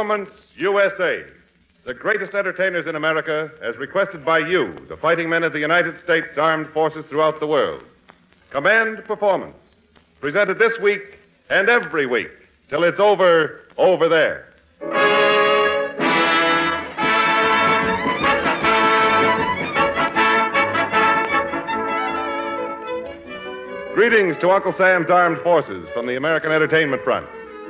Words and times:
Performance 0.00 0.50
USA. 0.56 1.24
The 1.84 1.92
greatest 1.92 2.32
entertainers 2.32 2.86
in 2.86 2.96
America, 2.96 3.50
as 3.60 3.76
requested 3.76 4.24
by 4.24 4.38
you, 4.38 4.74
the 4.88 4.96
fighting 4.96 5.28
men 5.28 5.42
of 5.42 5.52
the 5.52 5.58
United 5.58 5.98
States 5.98 6.38
Armed 6.38 6.68
Forces 6.68 7.04
throughout 7.04 7.38
the 7.38 7.46
world. 7.46 7.82
Command 8.48 9.04
Performance. 9.04 9.74
Presented 10.22 10.58
this 10.58 10.78
week 10.80 11.18
and 11.50 11.68
every 11.68 12.06
week 12.06 12.30
till 12.70 12.82
it's 12.82 12.98
over, 12.98 13.60
over 13.76 14.08
there. 14.08 14.46
Greetings 23.92 24.38
to 24.38 24.48
Uncle 24.48 24.72
Sam's 24.72 25.10
Armed 25.10 25.42
Forces 25.42 25.86
from 25.92 26.06
the 26.06 26.16
American 26.16 26.52
Entertainment 26.52 27.04
Front. 27.04 27.26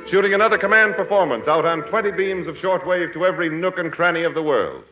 Shooting 0.07 0.33
another 0.33 0.57
command 0.57 0.95
performance 0.95 1.47
out 1.47 1.65
on 1.65 1.83
20 1.83 2.11
beams 2.11 2.47
of 2.47 2.55
shortwave 2.57 3.13
to 3.13 3.25
every 3.25 3.49
nook 3.49 3.77
and 3.77 3.91
cranny 3.91 4.23
of 4.23 4.33
the 4.33 4.43
world. 4.43 4.83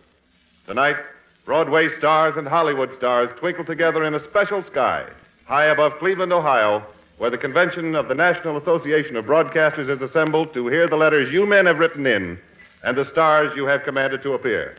Tonight, 0.65 0.97
Broadway 1.45 1.89
stars 1.89 2.37
and 2.37 2.47
Hollywood 2.47 2.93
stars 2.93 3.29
twinkle 3.37 3.65
together 3.65 4.03
in 4.05 4.13
a 4.13 4.19
special 4.19 4.63
sky 4.63 5.05
high 5.45 5.65
above 5.65 5.97
Cleveland, 5.97 6.31
Ohio, 6.31 6.85
where 7.17 7.31
the 7.31 7.37
convention 7.37 7.95
of 7.95 8.07
the 8.07 8.13
National 8.13 8.55
Association 8.55 9.15
of 9.15 9.25
Broadcasters 9.25 9.89
is 9.89 10.01
assembled 10.01 10.53
to 10.53 10.67
hear 10.67 10.87
the 10.87 10.95
letters 10.95 11.33
you 11.33 11.45
men 11.45 11.65
have 11.65 11.79
written 11.79 12.05
in 12.05 12.39
and 12.83 12.95
the 12.95 13.03
stars 13.03 13.51
you 13.55 13.65
have 13.65 13.83
commanded 13.83 14.21
to 14.21 14.33
appear. 14.33 14.77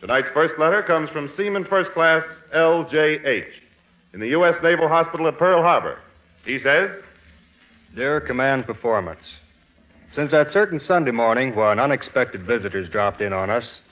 Tonight's 0.00 0.28
first 0.28 0.58
letter 0.58 0.82
comes 0.82 1.08
from 1.08 1.30
Seaman 1.30 1.64
First 1.64 1.92
Class 1.92 2.22
LJH 2.54 3.52
in 4.12 4.20
the 4.20 4.28
U.S. 4.28 4.62
Naval 4.62 4.86
Hospital 4.86 5.26
at 5.26 5.38
Pearl 5.38 5.62
Harbor. 5.62 5.98
He 6.44 6.58
says, 6.58 7.02
Dear 7.94 8.20
Command 8.20 8.66
Performance, 8.66 9.38
since 10.16 10.30
that 10.30 10.50
certain 10.50 10.80
Sunday 10.80 11.10
morning 11.10 11.54
when 11.54 11.78
unexpected 11.78 12.40
visitors 12.40 12.88
dropped 12.88 13.20
in 13.20 13.34
on 13.34 13.50
us, 13.50 13.82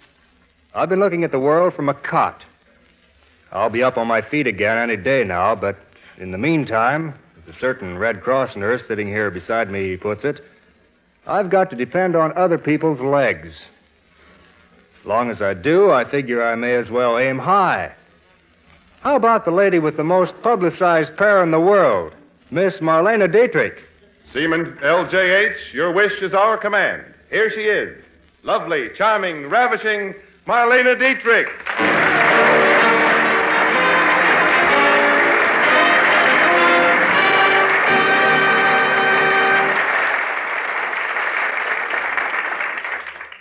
I've 0.75 0.89
been 0.89 0.99
looking 0.99 1.23
at 1.23 1.31
the 1.31 1.39
world 1.39 1.75
from 1.75 1.91
a 1.91 1.95
cot. 1.95 2.43
I'll 3.53 3.69
be 3.69 3.83
up 3.83 3.99
on 3.99 4.07
my 4.07 4.23
feet 4.23 4.47
again 4.47 4.79
any 4.79 4.97
day 4.97 5.23
now, 5.23 5.55
but 5.55 5.77
in 6.17 6.31
the 6.31 6.39
meantime, 6.39 7.13
as 7.37 7.55
a 7.55 7.59
certain 7.59 7.99
Red 7.99 8.23
Cross 8.23 8.57
nurse 8.57 8.89
sitting 8.89 9.07
here 9.07 9.31
beside 9.31 9.71
me 9.71 9.99
puts 9.99 10.25
it, 10.25 10.41
I've 11.27 11.51
got 11.51 11.69
to 11.71 11.77
depend 11.77 12.17
on 12.17 12.35
other 12.39 12.57
people's 12.57 13.03
legs. 13.03 13.67
Long 15.05 15.29
as 15.29 15.43
I 15.43 15.53
do, 15.53 15.91
I 15.91 16.07
figure 16.07 16.43
I 16.43 16.55
may 16.55 16.75
as 16.75 16.89
well 16.89 17.19
aim 17.19 17.39
high. 17.39 17.93
How 19.03 19.17
about 19.17 19.45
the 19.45 19.51
lady 19.51 19.79
with 19.79 19.99
the 19.99 20.05
most 20.05 20.41
publicized 20.41 21.19
pair 21.19 21.43
in 21.43 21.51
the 21.51 21.61
world, 21.61 22.15
Miss 22.51 22.81
Marlene 22.81 23.31
Dietrich? 23.31 23.83
Seaman 24.25 24.77
LJH, 24.79 25.73
your 25.73 25.93
wish 25.93 26.21
is 26.23 26.35
our 26.35 26.57
command. 26.57 27.05
Here 27.31 27.51
she 27.51 27.63
is. 27.63 28.05
Lovely, 28.43 28.89
charming, 28.95 29.49
ravishing 29.49 30.15
Marlene 30.47 30.99
Dietrich. 30.99 31.49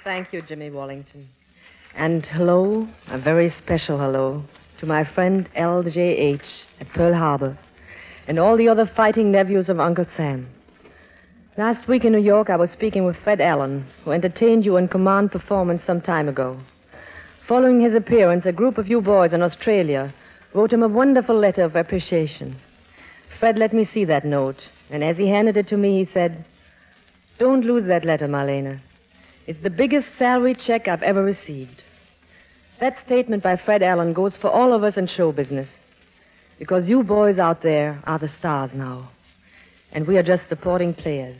Thank 0.03 0.31
you, 0.33 0.41
Jimmy 0.41 0.69
Wallington. 0.69 1.27
And 1.95 2.25
hello, 2.25 2.87
a 3.09 3.17
very 3.17 3.49
special 3.49 3.97
hello, 3.97 4.43
to 4.77 4.85
my 4.85 5.03
friend 5.03 5.49
LJH 5.55 6.63
at 6.81 6.89
Pearl 6.89 7.13
Harbor 7.13 7.57
and 8.27 8.37
all 8.37 8.57
the 8.57 8.67
other 8.67 8.85
fighting 8.85 9.31
nephews 9.31 9.69
of 9.69 9.79
Uncle 9.79 10.05
Sam. 10.05 10.47
Last 11.55 11.87
week 11.87 12.03
in 12.03 12.13
New 12.13 12.17
York, 12.17 12.49
I 12.49 12.55
was 12.55 12.71
speaking 12.71 13.05
with 13.05 13.15
Fred 13.15 13.39
Allen, 13.39 13.85
who 14.03 14.11
entertained 14.11 14.65
you 14.65 14.75
in 14.77 14.87
command 14.87 15.31
performance 15.31 15.83
some 15.83 16.01
time 16.01 16.27
ago. 16.27 16.57
Following 17.45 17.79
his 17.79 17.93
appearance, 17.93 18.47
a 18.47 18.51
group 18.51 18.79
of 18.79 18.87
you 18.87 19.01
boys 19.01 19.33
in 19.33 19.43
Australia 19.43 20.11
wrote 20.55 20.73
him 20.73 20.81
a 20.81 20.87
wonderful 20.87 21.35
letter 21.35 21.61
of 21.61 21.75
appreciation. 21.75 22.55
Fred 23.37 23.59
let 23.59 23.71
me 23.71 23.85
see 23.85 24.03
that 24.03 24.25
note, 24.25 24.67
and 24.89 25.03
as 25.03 25.19
he 25.19 25.27
handed 25.27 25.55
it 25.55 25.67
to 25.67 25.77
me, 25.77 25.99
he 25.99 26.05
said, 26.05 26.43
Don't 27.37 27.63
lose 27.63 27.85
that 27.85 28.03
letter, 28.03 28.27
Marlene. 28.27 28.79
It's 29.45 29.59
the 29.59 29.69
biggest 29.69 30.15
salary 30.15 30.55
check 30.55 30.87
I've 30.87 31.03
ever 31.03 31.23
received. 31.23 31.83
That 32.79 32.97
statement 32.97 33.43
by 33.43 33.57
Fred 33.57 33.83
Allen 33.83 34.13
goes 34.13 34.35
for 34.35 34.49
all 34.49 34.73
of 34.73 34.83
us 34.83 34.97
in 34.97 35.05
show 35.05 35.31
business. 35.31 35.85
Because 36.57 36.89
you 36.89 37.03
boys 37.03 37.37
out 37.37 37.61
there 37.61 37.99
are 38.05 38.17
the 38.17 38.27
stars 38.27 38.73
now. 38.73 39.09
And 39.93 40.07
we 40.07 40.17
are 40.17 40.23
just 40.23 40.47
supporting 40.47 40.93
players. 40.93 41.37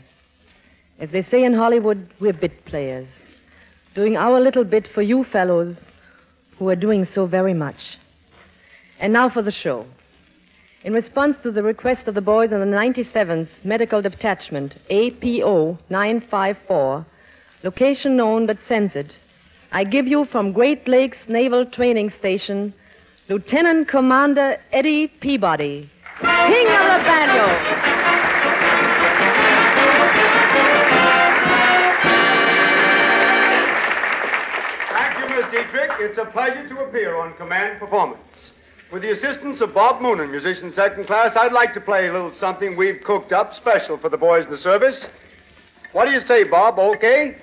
As 1.00 1.10
they 1.10 1.22
say 1.22 1.44
in 1.44 1.52
Hollywood, 1.54 2.08
we're 2.20 2.32
bit 2.32 2.64
players. 2.64 3.06
Doing 3.94 4.16
our 4.16 4.40
little 4.40 4.64
bit 4.64 4.86
for 4.86 5.02
you 5.02 5.24
fellows 5.24 5.84
who 6.58 6.68
are 6.68 6.76
doing 6.76 7.04
so 7.04 7.26
very 7.26 7.52
much. 7.54 7.98
And 9.00 9.12
now 9.12 9.28
for 9.28 9.42
the 9.42 9.50
show. 9.50 9.86
In 10.84 10.92
response 10.92 11.36
to 11.42 11.50
the 11.50 11.62
request 11.62 12.06
of 12.06 12.14
the 12.14 12.20
boys 12.20 12.52
in 12.52 12.60
the 12.60 12.76
97th 12.76 13.64
Medical 13.64 14.00
Detachment, 14.02 14.76
APO 14.90 15.78
954, 15.90 17.06
location 17.64 18.16
known 18.16 18.46
but 18.46 18.58
censored, 18.66 19.16
I 19.72 19.82
give 19.82 20.06
you 20.06 20.26
from 20.26 20.52
Great 20.52 20.86
Lakes 20.86 21.28
Naval 21.28 21.66
Training 21.66 22.10
Station, 22.10 22.72
Lieutenant 23.28 23.88
Commander 23.88 24.60
Eddie 24.72 25.08
Peabody, 25.08 25.90
King 26.20 26.66
of 26.68 26.84
the 26.84 27.00
Banjo. 27.04 28.03
It's 35.76 36.18
a 36.18 36.24
pleasure 36.24 36.68
to 36.68 36.84
appear 36.84 37.16
on 37.16 37.34
Command 37.34 37.80
Performance. 37.80 38.52
With 38.92 39.02
the 39.02 39.10
assistance 39.10 39.60
of 39.60 39.74
Bob 39.74 40.00
Moonen, 40.00 40.30
musician 40.30 40.72
second 40.72 41.04
class, 41.04 41.34
I'd 41.34 41.52
like 41.52 41.74
to 41.74 41.80
play 41.80 42.06
a 42.06 42.12
little 42.12 42.32
something 42.32 42.76
we've 42.76 43.02
cooked 43.02 43.32
up 43.32 43.56
special 43.56 43.98
for 43.98 44.08
the 44.08 44.16
boys 44.16 44.44
in 44.44 44.52
the 44.52 44.58
service. 44.58 45.10
What 45.90 46.04
do 46.04 46.12
you 46.12 46.20
say, 46.20 46.44
Bob? 46.44 46.78
Okay? 46.78 47.38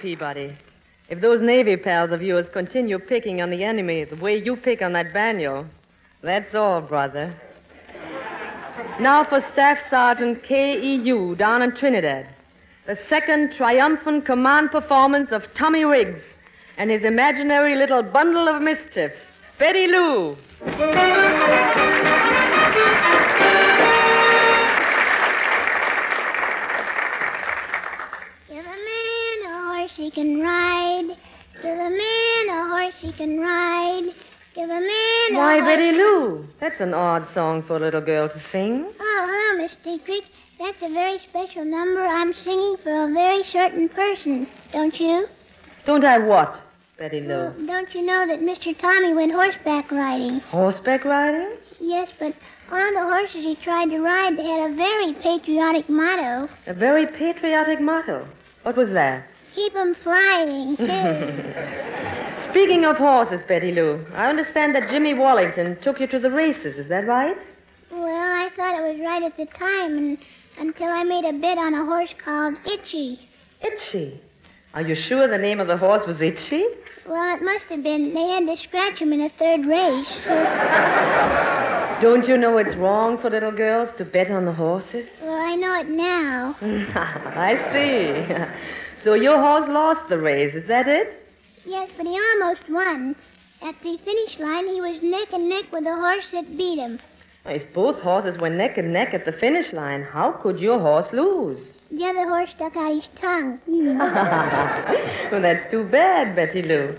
Peabody. 0.00 0.56
If 1.08 1.20
those 1.20 1.40
Navy 1.40 1.76
pals 1.76 2.12
of 2.12 2.22
yours 2.22 2.48
continue 2.48 2.98
picking 2.98 3.40
on 3.40 3.50
the 3.50 3.64
enemy 3.64 4.04
the 4.04 4.16
way 4.16 4.36
you 4.36 4.56
pick 4.56 4.82
on 4.82 4.92
that 4.92 5.12
banjo, 5.12 5.66
that's 6.22 6.54
all, 6.54 6.80
brother. 6.80 7.34
Now 9.00 9.24
for 9.24 9.40
Staff 9.40 9.80
Sergeant 9.80 10.42
K.E.U. 10.42 11.36
down 11.36 11.62
in 11.62 11.74
Trinidad. 11.74 12.26
The 12.86 12.96
second 12.96 13.52
triumphant 13.52 14.24
command 14.24 14.70
performance 14.70 15.32
of 15.32 15.52
Tommy 15.54 15.84
Riggs 15.84 16.34
and 16.76 16.90
his 16.90 17.02
imaginary 17.02 17.76
little 17.76 18.02
bundle 18.02 18.48
of 18.48 18.62
mischief, 18.62 19.12
Betty 19.58 19.86
Lou. 19.88 20.36
Horse 29.88 29.96
he 29.96 30.10
can 30.10 30.40
ride. 30.42 31.16
Give 31.62 31.78
a 31.78 31.90
man 31.90 32.48
a 32.50 32.68
horse 32.68 33.00
he 33.00 33.12
can 33.12 33.40
ride. 33.40 34.12
Give 34.54 34.68
a 34.68 34.80
man 34.80 35.30
a 35.30 35.34
Why, 35.34 35.58
horse. 35.60 35.66
Betty 35.76 35.92
Lou? 35.92 36.46
That's 36.60 36.80
an 36.80 36.92
odd 36.94 37.26
song 37.26 37.62
for 37.62 37.76
a 37.76 37.80
little 37.80 38.00
girl 38.02 38.28
to 38.28 38.38
sing. 38.38 38.84
Oh, 39.00 39.26
hello, 39.28 39.62
Miss 39.62 39.76
Dietrich. 39.76 40.24
That's 40.58 40.82
a 40.82 40.88
very 40.88 41.18
special 41.18 41.64
number 41.64 42.04
I'm 42.04 42.34
singing 42.34 42.76
for 42.82 43.04
a 43.04 43.12
very 43.14 43.42
certain 43.44 43.88
person, 43.88 44.46
don't 44.72 44.98
you? 45.00 45.26
Don't 45.86 46.04
I 46.04 46.18
what, 46.18 46.60
Betty 46.98 47.26
Well, 47.26 47.54
Lou? 47.56 47.66
don't 47.66 47.94
you 47.94 48.02
know 48.02 48.26
that 48.26 48.40
Mr. 48.40 48.76
Tommy 48.76 49.14
went 49.14 49.32
horseback 49.32 49.90
riding? 49.90 50.40
Horseback 50.40 51.04
riding? 51.04 51.56
Yes, 51.80 52.10
but 52.18 52.34
on 52.72 52.94
the 52.94 53.02
horses 53.02 53.44
he 53.44 53.54
tried 53.54 53.90
to 53.90 54.00
ride, 54.00 54.36
they 54.36 54.44
had 54.44 54.70
a 54.70 54.74
very 54.74 55.12
patriotic 55.14 55.88
motto. 55.88 56.48
A 56.66 56.74
very 56.74 57.06
patriotic 57.06 57.80
motto. 57.80 58.26
What 58.64 58.76
was 58.76 58.90
that? 58.92 59.22
Keep 59.54 59.76
'em 59.76 59.94
flying. 59.94 60.76
Speaking 62.38 62.84
of 62.84 62.96
horses, 62.96 63.42
Betty 63.44 63.72
Lou, 63.72 64.04
I 64.14 64.28
understand 64.28 64.74
that 64.74 64.88
Jimmy 64.88 65.14
Wallington 65.14 65.76
took 65.80 66.00
you 66.00 66.06
to 66.08 66.18
the 66.18 66.30
races. 66.30 66.78
Is 66.78 66.88
that 66.88 67.06
right? 67.06 67.44
well, 67.90 68.06
I 68.44 68.48
thought 68.56 68.74
it 68.74 68.82
was 68.92 69.00
right 69.00 69.22
at 69.22 69.36
the 69.36 69.46
time 69.46 69.96
and, 69.98 70.18
until 70.58 70.88
I 70.88 71.04
made 71.04 71.24
a 71.24 71.32
bet 71.32 71.58
on 71.58 71.74
a 71.74 71.84
horse 71.84 72.14
called 72.22 72.56
Itchy. 72.64 73.18
Itchy. 73.62 74.20
Are 74.74 74.82
you 74.82 74.94
sure 74.94 75.26
the 75.26 75.38
name 75.38 75.60
of 75.60 75.66
the 75.66 75.76
horse 75.76 76.06
was 76.06 76.20
Itchy? 76.20 76.64
Well, 77.06 77.34
it 77.36 77.42
must 77.42 77.64
have 77.66 77.82
been. 77.82 78.12
They 78.14 78.28
had 78.28 78.46
to 78.46 78.56
scratch 78.56 79.00
him 79.00 79.12
in 79.12 79.22
a 79.22 79.30
third 79.30 79.64
race. 79.66 80.20
Don't 82.02 82.28
you 82.28 82.36
know 82.38 82.58
it's 82.58 82.76
wrong 82.76 83.18
for 83.18 83.30
little 83.30 83.50
girls 83.50 83.92
to 83.94 84.04
bet 84.04 84.30
on 84.30 84.44
the 84.44 84.52
horses? 84.52 85.20
Well, 85.22 85.32
I 85.32 85.56
know 85.56 85.74
it 85.80 85.88
now. 85.88 86.56
I 86.62 87.56
see. 87.72 88.34
So 89.00 89.14
your 89.14 89.38
horse 89.38 89.68
lost 89.68 90.08
the 90.08 90.18
race, 90.18 90.54
is 90.54 90.66
that 90.66 90.88
it? 90.88 91.18
Yes, 91.64 91.90
but 91.96 92.06
he 92.06 92.18
almost 92.32 92.68
won. 92.68 93.14
At 93.62 93.74
the 93.82 93.98
finish 93.98 94.38
line, 94.38 94.66
he 94.66 94.80
was 94.80 95.02
neck 95.02 95.32
and 95.32 95.48
neck 95.48 95.64
with 95.72 95.84
the 95.84 95.94
horse 95.96 96.30
that 96.32 96.56
beat 96.56 96.78
him. 96.78 96.98
If 97.44 97.72
both 97.72 98.00
horses 98.00 98.38
were 98.38 98.50
neck 98.50 98.76
and 98.78 98.92
neck 98.92 99.14
at 99.14 99.24
the 99.24 99.32
finish 99.32 99.72
line, 99.72 100.02
how 100.02 100.32
could 100.32 100.60
your 100.60 100.78
horse 100.78 101.12
lose? 101.12 101.72
The 101.90 102.04
other 102.04 102.28
horse 102.28 102.50
stuck 102.50 102.76
out 102.76 102.92
his 102.94 103.08
tongue. 103.20 103.58
Hmm. 103.66 103.98
well, 105.32 105.40
that's 105.40 105.70
too 105.70 105.84
bad, 105.84 106.36
Betty 106.36 106.62
Lou. 106.62 106.94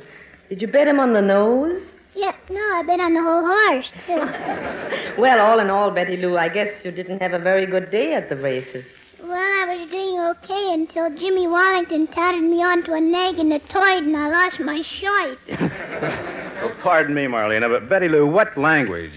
Did 0.49 0.61
you 0.61 0.67
bet 0.67 0.87
him 0.87 0.99
on 0.99 1.13
the 1.13 1.21
nose? 1.21 1.91
yeah, 2.15 2.33
no, 2.49 2.59
I 2.59 2.83
bet 2.85 2.99
on 2.99 3.13
the 3.13 3.21
whole 3.21 3.45
horse. 3.45 3.91
Well, 5.17 5.39
all 5.45 5.59
in 5.59 5.69
all, 5.69 5.91
Betty 5.91 6.15
Lou, 6.17 6.37
I 6.37 6.47
guess 6.49 6.85
you 6.85 6.91
didn't 6.91 7.21
have 7.21 7.33
a 7.33 7.39
very 7.39 7.65
good 7.65 7.89
day 7.91 8.13
at 8.13 8.29
the 8.29 8.37
races. 8.37 8.98
Well, 9.21 9.33
I 9.33 9.75
was 9.75 9.89
doing 9.89 10.19
okay 10.19 10.73
until 10.73 11.09
Jimmy 11.17 11.45
Wallington 11.47 12.07
touted 12.07 12.43
me 12.43 12.63
onto 12.63 12.93
a 12.93 13.01
nag 13.01 13.37
in 13.37 13.49
the 13.49 13.59
toid 13.59 13.99
and 13.99 14.15
I 14.15 14.29
lost 14.29 14.59
my 14.59 14.81
short. 14.81 15.37
Oh, 16.61 16.75
pardon 16.81 17.15
me, 17.15 17.23
Marlene, 17.23 17.69
but 17.69 17.87
Betty 17.87 18.09
Lou, 18.09 18.27
what 18.27 18.57
language? 18.57 19.13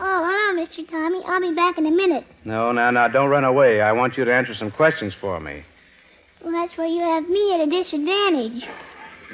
Oh, 0.00 0.52
hello, 0.52 0.60
Mr. 0.60 0.88
Tommy. 0.90 1.22
I'll 1.24 1.40
be 1.40 1.54
back 1.54 1.78
in 1.78 1.86
a 1.86 1.90
minute. 1.90 2.24
No, 2.44 2.72
now, 2.72 2.90
now, 2.90 3.06
don't 3.06 3.30
run 3.30 3.44
away. 3.44 3.80
I 3.80 3.92
want 3.92 4.16
you 4.16 4.24
to 4.24 4.34
answer 4.34 4.54
some 4.54 4.72
questions 4.72 5.14
for 5.14 5.38
me. 5.38 5.62
Well, 6.42 6.50
that's 6.50 6.76
where 6.76 6.88
you 6.88 7.02
have 7.02 7.28
me 7.28 7.54
at 7.54 7.60
a 7.60 7.66
disadvantage. 7.70 8.66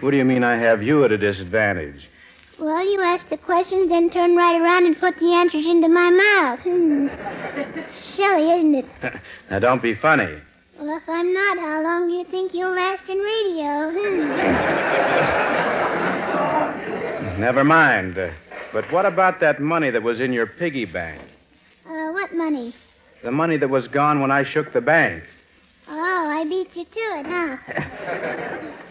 What 0.01 0.11
do 0.11 0.19
you 0.19 0.25
mean 0.27 0.45
I 0.45 0.57
have 0.57 0.83
you 0.83 1.03
at 1.05 1.13
a 1.13 1.17
disadvantage? 1.17 2.11
Well, 2.59 2.91
you 2.91 3.03
ask 3.03 3.29
the 3.29 3.37
questions, 3.37 3.91
then 3.91 4.09
turn 4.09 4.35
right 4.35 4.59
around 4.59 4.87
and 4.87 4.99
put 4.99 5.19
the 5.19 5.35
answers 5.35 5.67
into 5.67 5.89
my 5.89 6.11
mouth. 6.11 6.61
Hmm. 6.61 7.09
Silly, 8.03 8.51
isn't 8.51 8.75
it? 8.77 8.87
Now, 9.51 9.59
don't 9.59 9.83
be 9.83 9.95
funny. 9.95 10.41
Well, 10.79 10.97
if 10.97 11.09
I'm 11.09 11.33
not, 11.33 11.59
how 11.59 11.83
long 11.83 12.09
do 12.09 12.15
you 12.15 12.25
think 12.25 12.55
you'll 12.55 12.75
last 12.75 13.09
in 13.09 13.19
radio? 13.19 13.91
Hmm. 13.93 14.31
Never 17.41 17.63
mind. 17.65 18.17
Uh, 18.19 18.31
but 18.73 18.91
what 18.91 19.05
about 19.05 19.39
that 19.41 19.61
money 19.61 19.91
that 19.91 20.03
was 20.03 20.21
in 20.21 20.33
your 20.33 20.47
piggy 20.47 20.87
bank? 20.87 21.21
Uh, 21.87 22.11
what 22.13 22.35
money? 22.35 22.75
The 23.23 23.31
money 23.31 23.59
that 23.59 23.69
was 23.69 23.87
gone 23.87 24.21
when 24.21 24.31
I 24.31 24.43
shook 24.43 24.73
the 24.73 24.81
bank. 24.81 25.23
Oh, 25.89 26.29
I 26.29 26.45
beat 26.45 26.75
you 26.75 26.85
to 26.85 26.99
it, 26.99 27.27
huh? 27.27 27.57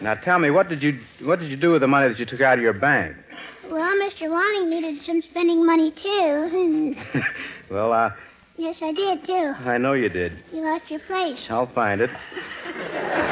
Now, 0.00 0.14
tell 0.14 0.38
me, 0.38 0.50
what 0.50 0.68
did 0.68 0.82
you 0.82 0.98
what 1.22 1.38
did 1.40 1.50
you 1.50 1.56
do 1.56 1.72
with 1.72 1.82
the 1.82 1.88
money 1.88 2.08
that 2.08 2.18
you 2.18 2.24
took 2.24 2.40
out 2.40 2.58
of 2.58 2.62
your 2.62 2.72
bank? 2.72 3.16
Well, 3.70 3.96
Mr. 3.96 4.30
Walling 4.30 4.70
needed 4.70 5.02
some 5.02 5.22
spending 5.22 5.64
money, 5.64 5.90
too. 5.90 6.94
Well, 7.68 7.92
uh, 7.92 8.12
yes, 8.56 8.80
I 8.80 8.92
did, 8.92 9.24
too. 9.24 9.52
I 9.58 9.76
know 9.76 9.94
you 9.94 10.08
did. 10.08 10.34
You 10.52 10.60
lost 10.60 10.88
your 10.88 11.00
place. 11.00 11.48
I'll 11.50 11.66
find 11.66 12.00
it. 12.00 12.10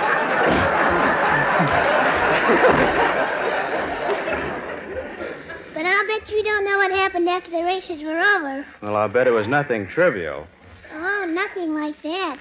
But 5.74 5.86
I'll 5.86 6.06
bet 6.06 6.30
you 6.30 6.42
don't 6.44 6.64
know 6.64 6.78
what 6.78 6.92
happened 6.92 7.28
after 7.28 7.50
the 7.50 7.64
races 7.64 8.00
were 8.02 8.20
over. 8.20 8.64
Well, 8.80 8.94
I'll 8.94 9.08
bet 9.08 9.26
it 9.26 9.32
was 9.32 9.48
nothing 9.48 9.88
trivial. 9.88 10.46
Oh, 10.92 11.26
nothing 11.28 11.74
like 11.74 12.00
that. 12.02 12.38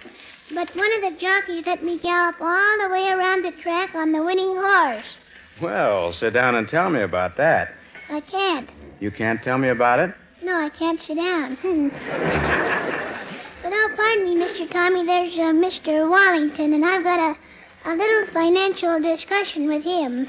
But 0.53 0.69
one 0.75 0.93
of 0.93 1.01
the 1.01 1.19
jockeys 1.19 1.65
let 1.65 1.83
me 1.83 1.97
gallop 1.97 2.39
all 2.39 2.77
the 2.79 2.89
way 2.89 3.09
around 3.09 3.43
the 3.43 3.51
track 3.51 3.95
on 3.95 4.11
the 4.11 4.23
winning 4.23 4.55
horse. 4.55 5.15
Well, 5.59 6.13
sit 6.13 6.33
down 6.33 6.53
and 6.55 6.69
tell 6.69 6.91
me 6.91 7.01
about 7.01 7.35
that. 7.37 7.73
I 8.09 8.19
can't. 8.21 8.69
You 8.99 9.11
can't 9.11 9.41
tell 9.41 9.57
me 9.57 9.69
about 9.69 9.99
it? 9.99 10.13
No, 10.41 10.55
I 10.55 10.69
can't 10.69 10.99
sit 10.99 11.15
down. 11.17 11.57
But 13.63 13.71
oh, 13.73 13.93
pardon 13.95 14.25
me, 14.25 14.35
Mr. 14.35 14.69
Tommy. 14.69 15.05
There's 15.05 15.33
uh, 15.35 15.53
Mr. 15.53 16.09
Wallington, 16.09 16.73
and 16.73 16.83
I've 16.83 17.01
got 17.01 17.17
a, 17.17 17.89
a 17.89 17.95
little 17.95 18.27
financial 18.33 18.99
discussion 18.99 19.69
with 19.69 19.85
him. 19.85 20.27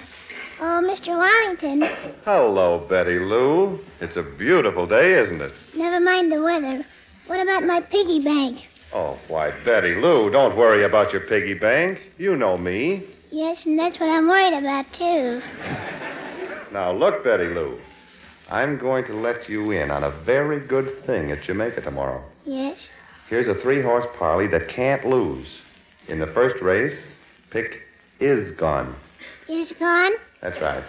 Oh, 0.60 0.80
Mr. 0.84 1.18
Wallington, 1.18 1.82
Hello, 2.24 2.86
Betty 2.88 3.18
Lou. 3.18 3.80
It's 4.00 4.16
a 4.16 4.22
beautiful 4.22 4.86
day, 4.86 5.14
isn't 5.14 5.40
it? 5.40 5.52
never 5.74 5.98
mind 5.98 6.30
the 6.30 6.40
weather. 6.44 6.86
What 7.26 7.40
about 7.40 7.64
my 7.64 7.80
piggy 7.80 8.22
bank? 8.22 8.68
Oh, 8.92 9.18
why, 9.26 9.50
Betty 9.64 9.96
Lou, 9.96 10.30
don't 10.30 10.56
worry 10.56 10.84
about 10.84 11.12
your 11.12 11.22
piggy 11.22 11.54
bank. 11.54 12.00
You 12.18 12.36
know 12.36 12.56
me. 12.56 13.02
Yes, 13.32 13.66
and 13.66 13.76
that's 13.76 13.98
what 13.98 14.10
I'm 14.10 14.28
worried 14.28 14.56
about, 14.56 14.92
too. 14.92 15.42
Now, 16.74 16.90
look, 16.90 17.22
Betty 17.22 17.44
Lou. 17.44 17.78
I'm 18.50 18.78
going 18.78 19.04
to 19.04 19.14
let 19.14 19.48
you 19.48 19.70
in 19.70 19.92
on 19.92 20.02
a 20.02 20.10
very 20.10 20.58
good 20.58 21.04
thing 21.04 21.30
at 21.30 21.40
Jamaica 21.40 21.82
tomorrow. 21.82 22.20
Yes? 22.44 22.88
Here's 23.28 23.46
a 23.46 23.54
three 23.54 23.80
horse 23.80 24.06
parlay 24.18 24.48
that 24.48 24.66
can't 24.66 25.06
lose. 25.06 25.60
In 26.08 26.18
the 26.18 26.26
first 26.26 26.60
race, 26.60 27.14
pick 27.50 27.82
Is 28.18 28.50
Gone. 28.50 28.92
It's 29.46 29.72
gone? 29.74 30.14
That's 30.40 30.60
right. 30.60 30.82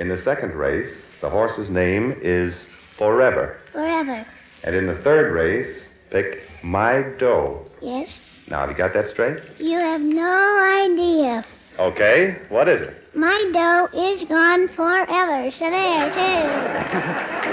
In 0.00 0.08
the 0.08 0.18
second 0.18 0.54
race, 0.54 0.92
the 1.20 1.30
horse's 1.30 1.70
name 1.70 2.18
is 2.20 2.66
Forever. 2.98 3.58
Forever. 3.70 4.26
And 4.64 4.74
in 4.74 4.88
the 4.88 4.96
third 5.02 5.32
race, 5.32 5.84
pick 6.10 6.40
My 6.64 7.02
Doe. 7.18 7.64
Yes? 7.80 8.18
Now, 8.48 8.58
have 8.58 8.70
you 8.70 8.76
got 8.76 8.92
that 8.94 9.08
straight? 9.08 9.38
You 9.60 9.78
have 9.78 10.00
no 10.00 10.82
idea. 10.84 11.44
Okay. 11.78 12.36
What 12.48 12.68
is 12.68 12.82
it? 12.82 12.94
My 13.14 13.50
dough 13.52 13.88
is 13.98 14.24
gone 14.24 14.68
forever. 14.68 15.50
So 15.50 15.70
there, 15.70 16.10
too. 16.12 17.52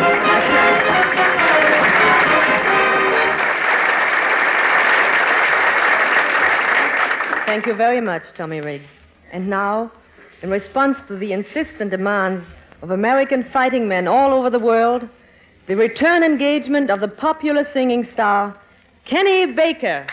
Thank 7.46 7.66
you 7.66 7.74
very 7.74 8.00
much, 8.00 8.34
Tommy 8.34 8.62
Riggs. 8.62 8.86
And 9.32 9.50
now, 9.50 9.92
in 10.42 10.50
response 10.50 10.98
to 11.08 11.16
the 11.16 11.34
insistent 11.34 11.92
demands 11.92 12.46
of 12.82 12.92
American 12.92 13.44
fighting 13.44 13.88
men 13.88 14.08
all 14.08 14.34
over 14.34 14.50
the 14.50 14.60
world, 14.60 15.08
the 15.68 15.76
return 15.76 16.24
engagement 16.24 16.90
of 16.90 17.00
the 17.00 17.08
popular 17.08 17.64
singing 17.64 18.06
star, 18.06 18.56
Kenny 19.06 19.48
Baker. 19.48 20.06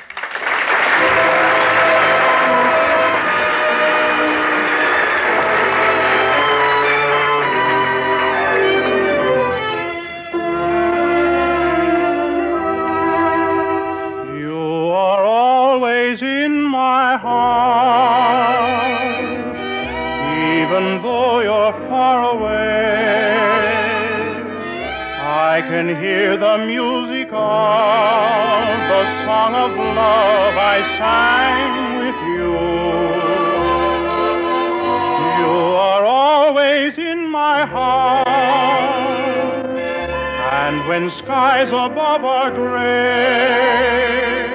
My 16.96 17.14
heart, 17.28 18.88
even 20.60 20.84
though 21.04 21.36
you're 21.48 21.76
far 21.88 22.18
away. 22.34 23.36
I 25.50 25.54
can 25.70 25.86
hear 26.02 26.30
the 26.46 26.56
music 26.74 27.28
of 27.32 28.76
the 28.92 29.02
song 29.24 29.52
of 29.64 29.70
love 30.00 30.54
I 30.74 30.78
sang 31.00 31.58
with 32.02 32.18
you. 32.32 32.52
You 35.40 35.54
are 35.90 36.04
always 36.04 36.92
in 37.12 37.20
my 37.42 37.58
heart, 37.76 38.26
and 40.64 40.76
when 40.88 41.04
skies 41.10 41.70
above 41.86 42.22
are 42.36 42.50
gray, 42.62 44.45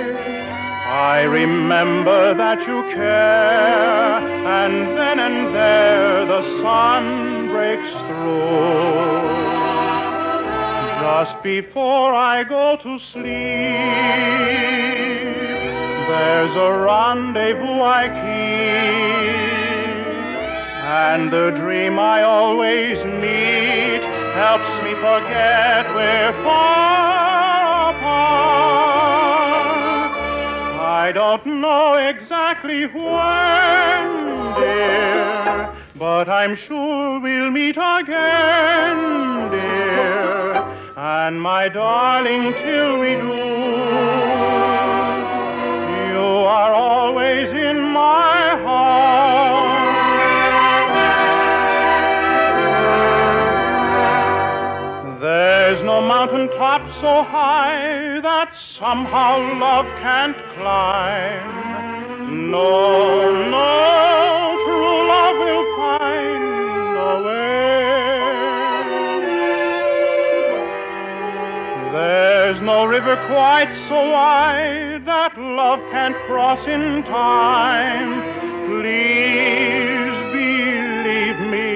I 0.91 1.23
remember 1.23 2.33
that 2.33 2.67
you 2.67 2.83
care, 2.93 4.19
and 4.59 4.87
then 4.97 5.19
and 5.21 5.55
there 5.55 6.25
the 6.25 6.43
sun 6.59 7.47
breaks 7.47 7.93
through. 8.07 9.21
Just 10.99 11.41
before 11.43 12.13
I 12.13 12.43
go 12.43 12.75
to 12.75 12.99
sleep, 12.99 13.23
there's 16.09 16.55
a 16.57 16.71
rendezvous 16.83 17.81
I 17.81 18.09
keep, 18.19 19.31
and 21.07 21.31
the 21.31 21.51
dream 21.51 21.99
I 21.99 22.23
always 22.23 23.05
meet 23.05 24.03
helps 24.35 24.75
me 24.83 24.93
forget 24.95 25.87
we're 25.95 26.33
far 26.43 27.40
don't 31.43 31.61
know 31.61 31.95
exactly 31.95 32.85
when, 32.85 34.13
dear, 34.55 35.69
but 35.95 36.29
I'm 36.29 36.55
sure 36.55 37.19
we'll 37.19 37.51
meet 37.51 37.77
again, 37.77 39.49
dear. 39.51 40.63
And 40.95 41.41
my 41.41 41.69
darling, 41.69 42.53
till 42.53 42.99
we 42.99 43.15
do, 43.15 43.35
you 46.11 46.27
are 46.45 46.73
always 46.73 47.51
in 47.53 47.81
my 47.81 48.40
No 56.01 56.07
mountain 56.07 56.49
top 56.57 56.89
so 56.89 57.21
high 57.21 58.19
that 58.21 58.55
somehow 58.55 59.37
love 59.59 59.85
can't 60.01 60.35
climb. 60.55 62.49
No, 62.49 63.29
no, 63.55 64.57
true 64.65 65.07
love 65.13 65.37
will 65.45 65.67
find 65.77 66.97
a 66.97 67.15
way. 67.27 67.51
There's 71.93 72.61
no 72.61 72.85
river 72.85 73.15
quite 73.27 73.71
so 73.87 74.09
wide 74.09 75.05
that 75.05 75.37
love 75.37 75.81
can't 75.91 76.17
cross 76.25 76.65
in 76.65 77.03
time. 77.03 78.23
Please 78.65 80.17
believe 80.33 81.39
me 81.53 81.69